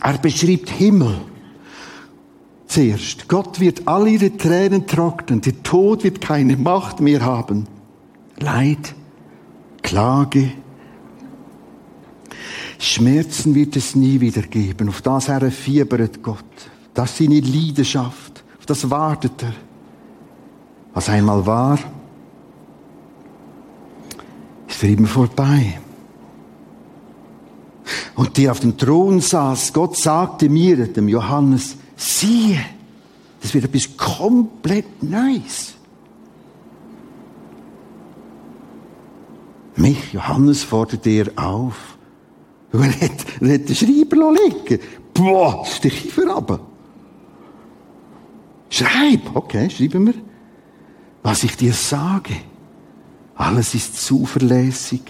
Er 0.00 0.18
beschreibt 0.18 0.68
Himmel. 0.70 1.14
Zuerst. 2.66 3.28
Gott 3.28 3.60
wird 3.60 3.86
all 3.86 4.08
ihre 4.08 4.36
Tränen 4.36 4.84
trocknen. 4.88 5.42
Der 5.42 5.62
Tod 5.62 6.02
wird 6.02 6.20
keine 6.20 6.56
Macht 6.56 6.98
mehr 6.98 7.24
haben. 7.24 7.68
Leid, 8.40 8.96
Klage, 9.80 10.50
Schmerzen 12.78 13.54
wird 13.54 13.76
es 13.76 13.94
nie 13.94 14.20
wieder 14.20 14.42
geben. 14.42 14.88
Auf 14.88 15.02
das 15.02 15.28
er 15.28 15.50
fiebert 15.50 16.22
Gott. 16.22 16.44
Das 16.94 17.10
ist 17.10 17.18
seine 17.18 17.40
Leidenschaft. 17.40 18.44
Auf 18.58 18.66
das 18.66 18.88
wartet 18.90 19.42
er. 19.42 19.54
Was 20.94 21.08
einmal 21.08 21.44
war, 21.44 21.78
ist 24.66 24.78
für 24.78 24.88
immer 24.88 25.08
vorbei. 25.08 25.78
Und 28.14 28.36
der 28.38 28.52
auf 28.52 28.60
dem 28.60 28.76
Thron 28.78 29.20
saß, 29.20 29.72
Gott 29.74 29.96
sagte 29.96 30.48
mir, 30.48 30.86
dem 30.86 31.08
Johannes, 31.08 31.76
siehe, 31.96 32.58
das 33.42 33.52
wird 33.52 33.66
etwas 33.66 33.94
komplett 33.96 35.02
Neues. 35.02 35.74
Mich, 39.76 40.14
Johannes, 40.14 40.64
forderte 40.64 41.10
er 41.10 41.32
auf. 41.36 41.98
Und 42.72 42.82
er 42.82 43.00
hat, 43.00 43.26
er 43.40 43.54
hat 43.54 43.68
den 43.68 43.74
Schreiber 43.74 44.32
liegen 44.32 44.80
Boah, 45.14 45.62
ist 45.66 45.82
der 45.82 45.90
Kiefer 45.90 46.26
runter. 46.26 46.60
Schreib, 48.68 49.34
okay, 49.34 49.70
schreiben 49.70 50.06
wir. 50.06 50.14
Was 51.22 51.42
ich 51.42 51.56
dir 51.56 51.72
sage, 51.72 52.34
alles 53.34 53.74
ist 53.74 53.96
zuverlässig 53.96 55.02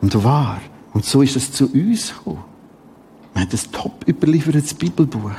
und 0.00 0.24
wahr. 0.24 0.60
Und 0.92 1.04
so 1.04 1.22
ist 1.22 1.36
es 1.36 1.52
zu 1.52 1.66
uns 1.66 2.14
gekommen. 2.14 2.44
Wir 3.34 3.42
haben 3.42 3.50
ein 3.50 3.72
top 3.72 4.08
überliefertes 4.08 4.72
Bibelbuch. 4.74 5.32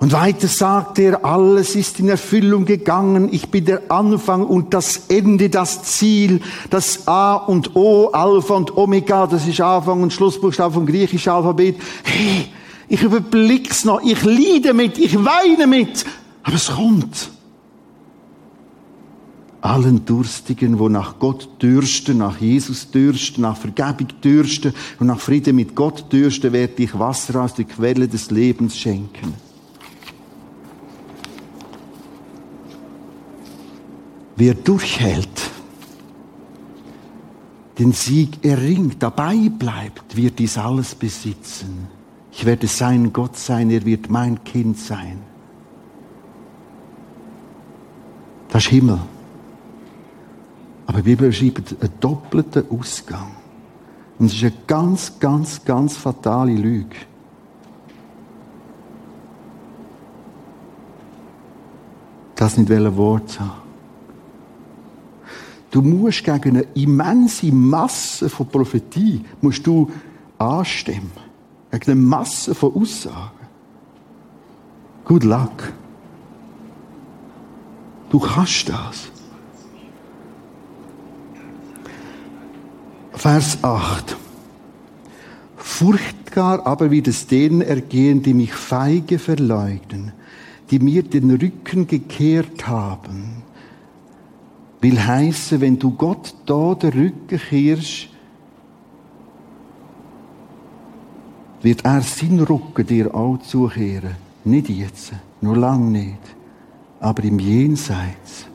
Und 0.00 0.12
weiter 0.12 0.48
sagt 0.48 0.98
er, 0.98 1.26
alles 1.26 1.76
ist 1.76 2.00
in 2.00 2.08
Erfüllung 2.08 2.64
gegangen. 2.64 3.28
Ich 3.32 3.50
bin 3.50 3.66
der 3.66 3.82
Anfang 3.90 4.46
und 4.46 4.72
das 4.72 5.02
Ende, 5.08 5.50
das 5.50 5.82
Ziel, 5.82 6.40
das 6.70 7.06
A 7.06 7.34
und 7.34 7.76
O, 7.76 8.08
Alpha 8.08 8.54
und 8.54 8.78
Omega, 8.78 9.26
das 9.26 9.46
ist 9.46 9.60
Anfang 9.60 10.02
und 10.02 10.14
Schlussbuchstabe 10.14 10.72
vom 10.72 10.86
griechischen 10.86 11.30
Alphabet. 11.30 11.76
Hey, 12.02 12.46
ich 12.88 13.02
überblick's 13.02 13.84
noch, 13.84 14.00
ich 14.02 14.24
leide 14.24 14.72
mit, 14.72 14.96
ich 14.96 15.22
weine 15.22 15.66
mit, 15.66 16.06
aber 16.44 16.56
es 16.56 16.68
kommt. 16.68 17.30
Allen 19.60 20.06
Durstigen, 20.06 20.78
wo 20.78 20.88
nach 20.88 21.18
Gott 21.18 21.46
dürsten, 21.60 22.16
nach 22.16 22.38
Jesus 22.38 22.90
dürsten, 22.90 23.42
nach 23.42 23.58
Vergebung 23.58 24.08
dürsten 24.24 24.72
und 24.98 25.08
nach 25.08 25.20
Frieden 25.20 25.56
mit 25.56 25.74
Gott 25.74 26.10
dürsten, 26.10 26.54
werde 26.54 26.82
ich 26.82 26.98
Wasser 26.98 27.42
aus 27.42 27.52
der 27.52 27.66
Quelle 27.66 28.08
des 28.08 28.30
Lebens 28.30 28.78
schenken. 28.78 29.49
Wer 34.40 34.54
durchhält, 34.54 35.50
den 37.78 37.92
Sieg 37.92 38.42
erringt, 38.42 39.02
dabei 39.02 39.50
bleibt, 39.50 40.16
wird 40.16 40.38
dies 40.38 40.56
alles 40.56 40.94
besitzen. 40.94 41.88
Ich 42.32 42.46
werde 42.46 42.66
sein 42.66 43.12
Gott 43.12 43.36
sein, 43.36 43.68
er 43.68 43.84
wird 43.84 44.08
mein 44.08 44.42
Kind 44.42 44.78
sein. 44.78 45.18
Das 48.48 48.64
ist 48.64 48.70
Himmel. 48.70 49.00
Aber 50.86 51.02
die 51.02 51.10
Bibel 51.10 51.28
beschreibt 51.28 51.76
einen 51.78 52.00
doppelten 52.00 52.64
Ausgang. 52.70 53.32
Und 54.18 54.24
es 54.24 54.36
ist 54.36 54.42
eine 54.42 54.52
ganz, 54.66 55.18
ganz, 55.20 55.62
ganz 55.66 55.98
fatale 55.98 56.54
Lüge. 56.54 56.96
Das 62.36 62.56
nicht 62.56 62.70
Wort 62.96 63.38
haben. 63.38 63.59
Du 65.70 65.82
musst 65.82 66.24
gegen 66.24 66.56
eine 66.56 66.66
immense 66.74 67.52
Masse 67.52 68.28
von 68.28 68.48
Prophetie 68.48 69.24
musst 69.40 69.66
du 69.66 69.90
anstimmen. 70.38 71.12
Gegen 71.70 71.92
eine 71.92 72.00
Masse 72.00 72.54
von 72.54 72.74
Aussagen. 72.74 73.30
Good 75.04 75.24
luck. 75.24 75.72
Du 78.10 78.18
kannst 78.18 78.68
das. 78.68 79.10
Vers 83.12 83.58
8. 83.62 84.16
Furchtbar 85.56 86.66
aber 86.66 86.90
wird 86.90 87.06
es 87.06 87.26
denen 87.26 87.60
ergehen, 87.60 88.22
die 88.22 88.34
mich 88.34 88.52
feige 88.52 89.18
verleugnen, 89.18 90.12
die 90.70 90.78
mir 90.78 91.02
den 91.02 91.30
Rücken 91.30 91.86
gekehrt 91.86 92.66
haben. 92.66 93.42
Will 94.80 94.98
heißen, 94.98 95.60
wenn 95.60 95.78
du 95.78 95.90
Gott 95.90 96.34
da 96.46 96.74
den 96.74 96.90
Rücken 96.90 97.38
kehrst, 97.38 98.08
wird 101.62 101.84
er 101.84 102.00
seinen 102.00 102.40
Rücken 102.40 102.86
dir 102.86 103.14
auch 103.14 103.38
zukehren. 103.38 104.16
Nicht 104.44 104.70
jetzt, 104.70 105.12
nur 105.42 105.56
lang 105.56 105.92
nicht, 105.92 106.18
aber 106.98 107.22
im 107.24 107.38
Jenseits 107.38 108.46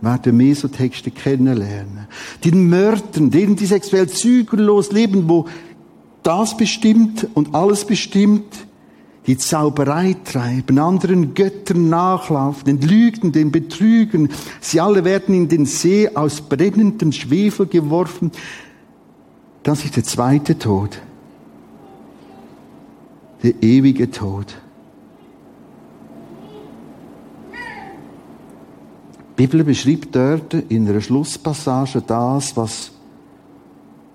werden 0.00 0.38
wir 0.38 0.54
so 0.54 0.68
Texte 0.68 1.10
kennenlernen. 1.10 2.06
Den 2.44 2.68
Mördern, 2.68 3.30
denen 3.30 3.56
die 3.56 3.66
sexuell 3.66 4.08
zügellos 4.08 4.92
leben, 4.92 5.28
wo 5.28 5.46
das 6.22 6.56
bestimmt 6.56 7.26
und 7.34 7.54
alles 7.54 7.84
bestimmt, 7.84 8.67
die 9.28 9.36
Zauberei 9.36 10.16
treiben, 10.24 10.78
anderen 10.78 11.34
Göttern 11.34 11.90
nachlaufen, 11.90 12.64
den 12.64 12.80
Lügen, 12.80 13.30
den 13.30 13.52
Betrügen. 13.52 14.30
Sie 14.58 14.80
alle 14.80 15.04
werden 15.04 15.34
in 15.34 15.48
den 15.48 15.66
See 15.66 16.08
aus 16.14 16.40
brennendem 16.40 17.12
Schwefel 17.12 17.66
geworfen. 17.66 18.32
Das 19.62 19.84
ist 19.84 19.96
der 19.96 20.04
zweite 20.04 20.58
Tod. 20.58 20.98
Der 23.42 23.62
ewige 23.62 24.10
Tod. 24.10 24.56
Die 29.38 29.46
Bibel 29.46 29.62
beschreibt 29.62 30.16
dort 30.16 30.54
in 30.54 30.88
einer 30.88 31.02
Schlusspassage 31.02 32.00
das, 32.00 32.56
was 32.56 32.92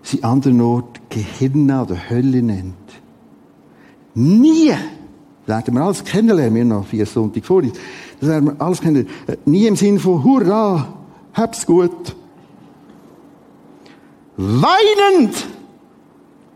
sie 0.01 0.23
anderen 0.23 0.59
Ort 0.59 0.99
Gehirna 1.09 1.83
oder 1.83 2.09
Hölle 2.09 2.41
nennt. 2.41 2.73
Nie, 4.15 4.73
werden 5.45 5.75
wir 5.75 5.81
alles 5.81 6.03
kennenlernen, 6.03 6.55
wir 6.55 6.65
noch 6.65 6.85
vier 6.85 7.05
Sonntag 7.05 7.45
vor 7.45 7.57
uns, 7.57 7.73
das 8.19 8.29
werden 8.29 8.45
wir 8.45 8.61
alles 8.61 8.81
kennenlernen, 8.81 9.11
nie 9.45 9.67
im 9.67 9.75
Sinn 9.75 9.99
von 9.99 10.23
Hurra, 10.23 10.87
hab's 11.33 11.65
gut. 11.65 12.15
Weinend, 14.37 15.47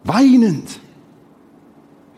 weinend, 0.04 0.80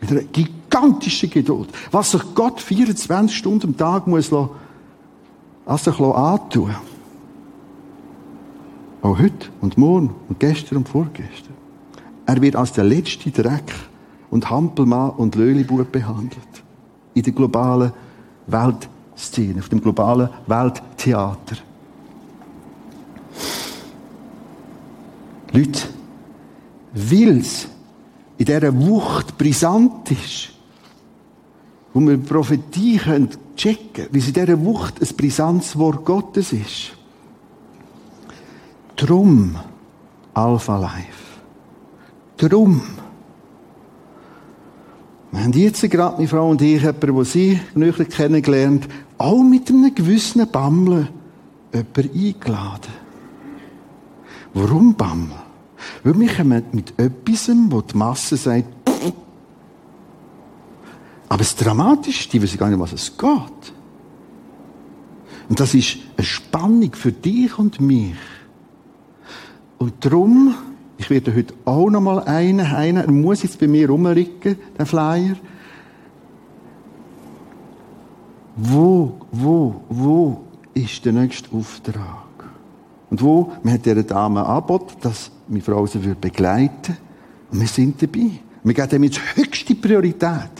mit 0.00 0.10
einer 0.10 0.22
gigantischen 0.22 1.30
Geduld, 1.30 1.68
was 1.90 2.12
sich 2.12 2.22
Gott 2.34 2.60
24 2.60 3.36
Stunden 3.36 3.68
am 3.68 3.76
Tag 3.76 4.06
muss 4.06 4.30
lassen, 4.30 4.50
als 5.66 5.84
sich 5.84 6.00
antun. 6.00 6.74
Auch 9.02 9.18
heute 9.18 9.48
und 9.60 9.78
morgen 9.78 10.14
und 10.28 10.40
gestern 10.40 10.78
und 10.78 10.88
vorgestern. 10.88 11.54
Er 12.26 12.40
wird 12.40 12.56
als 12.56 12.72
der 12.72 12.84
letzte 12.84 13.30
Dreck 13.30 13.72
und 14.30 14.48
Hampelmann 14.48 15.10
und 15.10 15.34
Löhlibub 15.34 15.90
behandelt. 15.90 16.62
In 17.14 17.22
der 17.22 17.32
globalen 17.32 17.92
Weltszene, 18.46 19.60
auf 19.60 19.68
dem 19.68 19.80
globalen 19.80 20.28
Welttheater. 20.46 21.56
Leute, 25.52 25.88
weil 26.94 27.38
es 27.38 27.68
in 28.38 28.46
dieser 28.46 28.74
Wucht 28.80 29.36
brisant 29.36 30.10
ist, 30.10 30.50
wo 31.92 32.00
wir 32.00 32.16
Prophetie 32.18 32.98
können 32.98 33.30
checken, 33.56 34.06
wie 34.12 34.18
es 34.18 34.28
in 34.28 34.34
dieser 34.34 34.64
Wucht 34.64 35.00
ein 35.02 35.16
brisantes 35.16 35.76
Wort 35.76 36.04
Gottes 36.04 36.52
ist. 36.52 36.92
Drum 38.96 39.56
Alpha 40.34 40.78
Life. 40.78 41.40
Drum. 42.36 42.80
Wir 45.32 45.44
haben 45.44 45.52
jetzt 45.52 45.88
gerade, 45.88 46.16
meine 46.16 46.28
Frau 46.28 46.50
und 46.50 46.60
ich, 46.60 46.82
jemanden, 46.82 47.14
den 47.14 47.24
sie 47.24 47.60
näher 47.74 47.92
kennengelernt, 47.92 48.88
auch 49.16 49.42
mit 49.42 49.68
einem 49.68 49.94
gewissen 49.94 50.46
Bammeln 50.50 51.08
jemanden 51.72 52.10
eingeladen. 52.14 52.92
Warum 54.54 54.94
Bammeln? 54.94 55.32
Weil 56.02 56.18
wir 56.18 56.34
kommen 56.34 56.64
mit 56.72 56.98
etwas, 56.98 57.50
wo 57.68 57.80
die 57.80 57.96
Masse 57.96 58.36
sagt, 58.36 58.80
aber 61.28 61.38
das 61.38 61.54
Dramatische, 61.54 62.28
die 62.28 62.42
wissen 62.42 62.58
gar 62.58 62.68
nicht, 62.68 62.80
was 62.80 62.92
es 62.92 63.16
geht. 63.16 63.72
Und 65.48 65.60
das 65.60 65.74
ist 65.74 65.98
eine 66.16 66.26
Spannung 66.26 66.92
für 66.92 67.12
dich 67.12 67.56
und 67.56 67.80
mich. 67.80 68.16
Und 69.78 70.04
darum, 70.04 70.54
ich 71.00 71.08
werde 71.08 71.34
heute 71.34 71.54
auch 71.64 71.88
noch 71.88 72.02
mal 72.02 72.20
einen, 72.24 72.60
einen, 72.60 72.98
er 72.98 73.10
muss 73.10 73.42
jetzt 73.42 73.58
bei 73.58 73.66
mir 73.66 73.88
rumrücken, 73.88 74.56
der 74.78 74.84
Flyer. 74.84 75.34
Wo, 78.54 79.14
wo, 79.32 79.80
wo 79.88 80.44
ist 80.74 81.02
der 81.06 81.14
nächste 81.14 81.56
Auftrag? 81.56 82.44
Und 83.08 83.22
wo, 83.22 83.50
man 83.62 83.72
hat 83.72 83.86
dieser 83.86 84.02
Dame 84.02 84.44
angeboten, 84.44 84.92
dass 85.00 85.30
meine 85.48 85.62
Frau 85.62 85.86
sie 85.86 86.00
begleiten 86.20 86.88
würde. 86.88 87.00
Und 87.50 87.60
wir 87.60 87.66
sind 87.66 88.02
dabei. 88.02 88.32
Wir 88.62 88.74
geben 88.74 88.88
dem 88.90 89.04
jetzt 89.04 89.20
höchste 89.36 89.74
Priorität. 89.74 90.50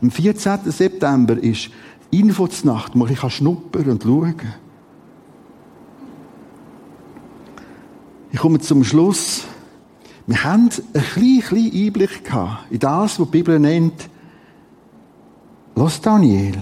Am 0.00 0.10
14. 0.10 0.60
September 0.64 1.36
ist 1.36 1.68
Infoznacht, 2.10 2.92
wo 2.94 3.06
ich 3.06 3.20
schnuppern 3.34 3.90
und 3.90 4.02
schauen 4.02 4.34
Ich 8.32 8.38
komme 8.38 8.60
zum 8.60 8.82
Schluss. 8.82 9.44
Wir 10.30 10.44
haben 10.44 10.70
einen 10.94 11.40
kleinen, 11.42 11.72
Einblick 11.74 12.32
in 12.70 12.78
das, 12.78 13.18
was 13.18 13.26
die 13.26 13.32
Bibel 13.32 13.58
nennt. 13.58 14.08
Los 15.74 16.00
Daniel, 16.00 16.56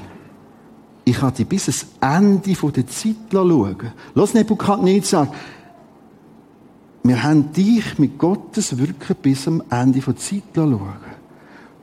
ich 1.04 1.18
kann 1.18 1.34
dich 1.34 1.46
bis 1.46 1.68
ans 1.68 1.86
Ende 2.00 2.72
der 2.72 2.86
Zeit 2.86 3.16
schauen. 3.30 3.92
Los 4.14 4.32
Nebukadnezar, 4.32 5.30
wir 7.02 7.22
haben 7.22 7.52
dich 7.52 7.98
mit 7.98 8.16
Gottes 8.16 8.78
Wirken 8.78 9.16
bis 9.20 9.46
am 9.46 9.62
Ende 9.68 10.00
der 10.00 10.16
Zeit 10.16 10.44
schauen. 10.54 10.80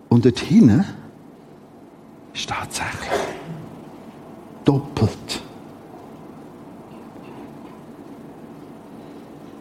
Und 0.09 0.25
dort 0.25 0.39
hinten 0.39 0.85
ist 2.33 2.49
tatsächlich 2.49 3.11
doppelt. 4.63 5.43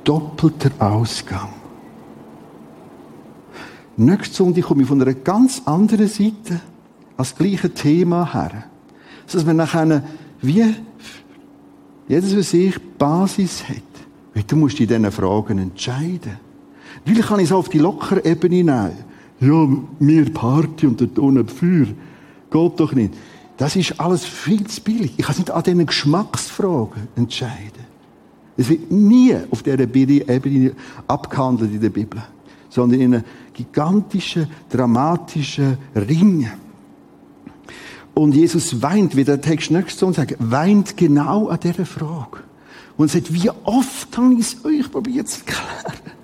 Doppelter 0.04 0.70
Ausgang. 0.78 1.63
Nächste 3.96 4.34
Sonntag 4.34 4.64
komme 4.64 4.82
ich 4.82 4.88
von 4.88 5.00
einer 5.00 5.14
ganz 5.14 5.62
anderen 5.64 6.08
Seite 6.08 6.60
als 7.16 7.34
gleiche 7.34 7.72
Thema 7.72 8.32
her. 8.32 8.64
Dass 9.30 9.44
man 9.44 9.56
nachher 9.56 10.02
wie 10.42 10.74
jedes 12.08 12.32
für 12.32 12.42
sich 12.42 12.74
Basis 12.98 13.68
hat. 13.68 13.76
Weil 14.34 14.42
du 14.42 14.56
musst 14.56 14.80
in 14.80 14.88
diesen 14.88 15.10
Fragen 15.12 15.58
entscheiden. 15.58 16.38
Weil 17.04 17.22
kann 17.22 17.40
ich 17.40 17.46
es 17.46 17.52
auf 17.52 17.68
die 17.68 17.78
lockere 17.78 18.24
Ebene 18.24 18.64
nehmen. 18.64 18.92
Ja, 19.40 19.68
mir 19.98 20.32
Party 20.32 20.86
und 20.86 21.00
dort 21.00 21.18
unten 21.18 21.48
Feuer. 21.48 21.86
Geht 22.50 22.80
doch 22.80 22.92
nicht. 22.92 23.14
Das 23.56 23.76
ist 23.76 24.00
alles 24.00 24.24
viel 24.24 24.64
zu 24.66 24.80
billig. 24.80 25.14
Ich 25.16 25.24
kann 25.24 25.32
es 25.32 25.38
nicht 25.38 25.50
an 25.50 25.62
diesen 25.62 25.86
Geschmacksfragen 25.86 27.08
entscheiden. 27.16 27.84
Es 28.56 28.68
wird 28.68 28.90
nie 28.90 29.36
auf 29.50 29.62
dieser 29.62 29.80
Ebene 29.80 30.72
abgehandelt 31.06 31.72
in 31.72 31.80
der 31.80 31.90
Bibel, 31.90 32.22
sondern 32.68 33.00
in 33.00 33.14
einem 33.14 33.24
gigantischen, 33.54 34.48
dramatischen 34.68 35.78
Ring. 35.94 36.48
Und 38.14 38.34
Jesus 38.34 38.82
weint, 38.82 39.16
wie 39.16 39.24
der 39.24 39.40
Text 39.40 39.70
nächstes 39.70 39.98
so 39.98 40.12
sagt, 40.12 40.36
weint 40.38 40.96
genau 40.96 41.48
an 41.48 41.58
dieser 41.60 41.86
Frage. 41.86 42.38
Und 42.96 43.10
sagt, 43.10 43.32
wie 43.32 43.50
oft 43.64 44.16
habe 44.16 44.34
ich 44.34 44.40
es 44.40 44.64
euch 44.64 44.90
probiert 44.90 45.28
zu 45.28 45.40
erklären? 45.40 46.14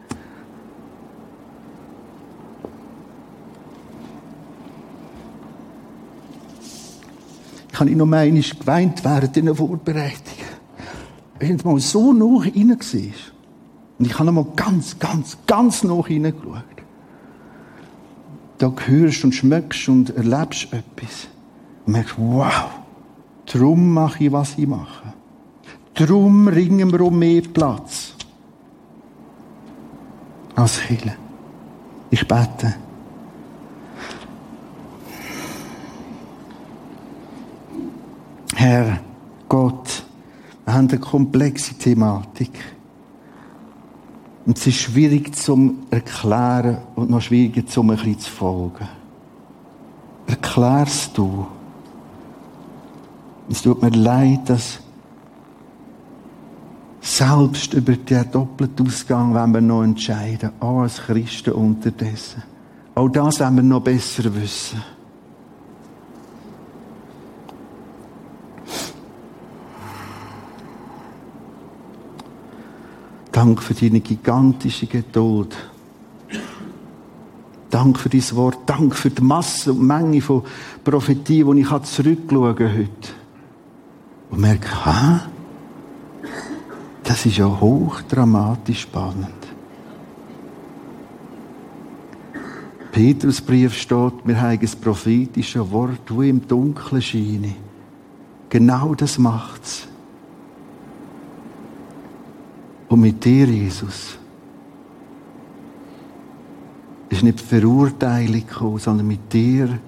Ich 7.73 7.81
habe 7.81 7.97
noch 7.97 8.07
mal 8.07 8.19
einmal 8.19 8.43
geweint 8.43 9.03
während 9.03 9.35
dieser 9.35 9.55
Vorbereitung. 9.55 10.45
Wenn 11.39 11.57
es 11.57 11.65
mal 11.65 11.81
so 11.81 12.13
nah 12.13 12.43
rein 12.43 12.69
war. 12.69 12.77
Und 13.99 14.07
ich 14.07 14.15
habe 14.15 14.25
noch 14.31 14.45
mal 14.45 14.47
ganz, 14.55 14.99
ganz, 14.99 15.39
ganz 15.47 15.83
nah 15.83 16.07
hineingeschaut. 16.07 16.80
Da 18.61 18.71
hörst 18.77 19.25
und 19.25 19.35
schmeckst 19.35 19.89
und 19.89 20.15
erlebst 20.15 20.65
etwas. 20.71 21.29
Und 21.87 21.95
merkst, 21.95 22.15
wow, 22.19 22.69
darum 23.51 23.95
mache 23.95 24.25
ich, 24.25 24.33
was 24.33 24.59
ich 24.59 24.67
mache. 24.67 25.15
Darum 25.95 26.47
ringen 26.47 26.93
wir 26.93 27.01
um 27.01 27.19
mehr 27.19 27.41
Platz. 27.41 28.13
Als 30.55 30.79
Kirche. 30.79 31.17
Ich 32.11 32.29
bete. 32.29 32.75
Herr 38.57 39.01
Gott, 39.49 40.05
wir 40.67 40.75
haben 40.75 40.89
eine 40.91 40.99
komplexe 40.99 41.73
Thematik. 41.79 42.53
Und 44.47 44.59
es 44.59 44.67
ist 44.67 44.77
schwierig 44.77 45.35
zum 45.35 45.87
Erklären 45.91 46.79
und 46.97 47.11
noch 47.11 47.21
schwieriger 47.21 47.67
zum 47.67 47.91
ein 47.91 47.97
bisschen 47.97 48.19
zu 48.19 48.31
folgen. 48.31 48.89
Erklärst 50.27 51.17
du. 51.19 51.47
Es 53.51 53.63
tut 53.63 53.83
mir 53.83 53.91
leid, 53.91 54.49
dass 54.49 54.81
selbst 57.01 57.75
über 57.75 57.97
den 57.97 58.31
doppelten 58.31 58.87
Ausgang 58.87 59.35
wenn 59.35 59.53
wir 59.53 59.61
noch 59.61 59.83
entscheiden, 59.83 60.53
auch 60.61 60.81
als 60.81 60.99
Christen 60.99 61.53
unterdessen. 61.53 62.43
Auch 62.95 63.09
das 63.09 63.41
wollen 63.41 63.57
wir 63.57 63.63
noch 63.63 63.83
besser 63.83 64.35
wissen. 64.35 64.83
Dank 73.41 73.63
für 73.63 73.73
deine 73.73 74.01
gigantische 74.01 74.85
Geduld. 74.85 75.57
Dank 77.71 77.99
für 77.99 78.11
dein 78.11 78.37
Wort. 78.37 78.59
Dank 78.67 78.95
für 78.95 79.09
die 79.09 79.23
Masse 79.23 79.73
und 79.73 79.81
Menge 79.81 80.21
von 80.21 80.43
Prophetien, 80.85 81.57
die 81.57 81.63
ich 81.63 81.83
zurückschauen 81.85 82.55
kann 82.55 82.73
heute. 82.77 83.09
Und 84.29 84.41
merke, 84.43 84.69
hä? 84.85 85.21
Das 87.03 87.25
ist 87.25 87.39
ja 87.39 87.47
hochdramatisch 87.47 88.83
spannend. 88.83 89.31
Petrusbrief 92.93 93.75
steht, 93.75 94.13
wir 94.23 94.39
haben 94.39 94.61
ein 94.61 94.71
prophetisches 94.83 95.71
Wort, 95.71 96.11
wo 96.11 96.21
im 96.21 96.47
Dunkeln 96.47 97.01
scheine. 97.01 97.55
Genau 98.51 98.95
das 98.95 99.17
macht's. 99.17 99.89
Und 102.91 103.01
mit 103.03 103.25
dir, 103.25 103.47
Jesus, 103.47 104.19
ist 107.09 107.23
nicht 107.23 107.39
die 107.39 107.45
Verurteilung 107.45 108.45
gekommen, 108.47 108.79
sondern 108.79 109.07
mit 109.07 109.33
dir 109.33 109.79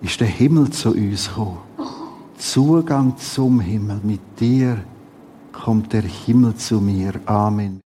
ist 0.00 0.20
der 0.20 0.28
Himmel 0.28 0.70
zu 0.70 0.92
uns 0.92 1.28
gekommen. 1.28 1.58
Zugang 2.36 3.16
zum 3.16 3.58
Himmel. 3.58 4.00
Mit 4.04 4.20
dir 4.38 4.84
kommt 5.52 5.92
der 5.92 6.02
Himmel 6.02 6.54
zu 6.54 6.80
mir. 6.80 7.12
Amen. 7.26 7.80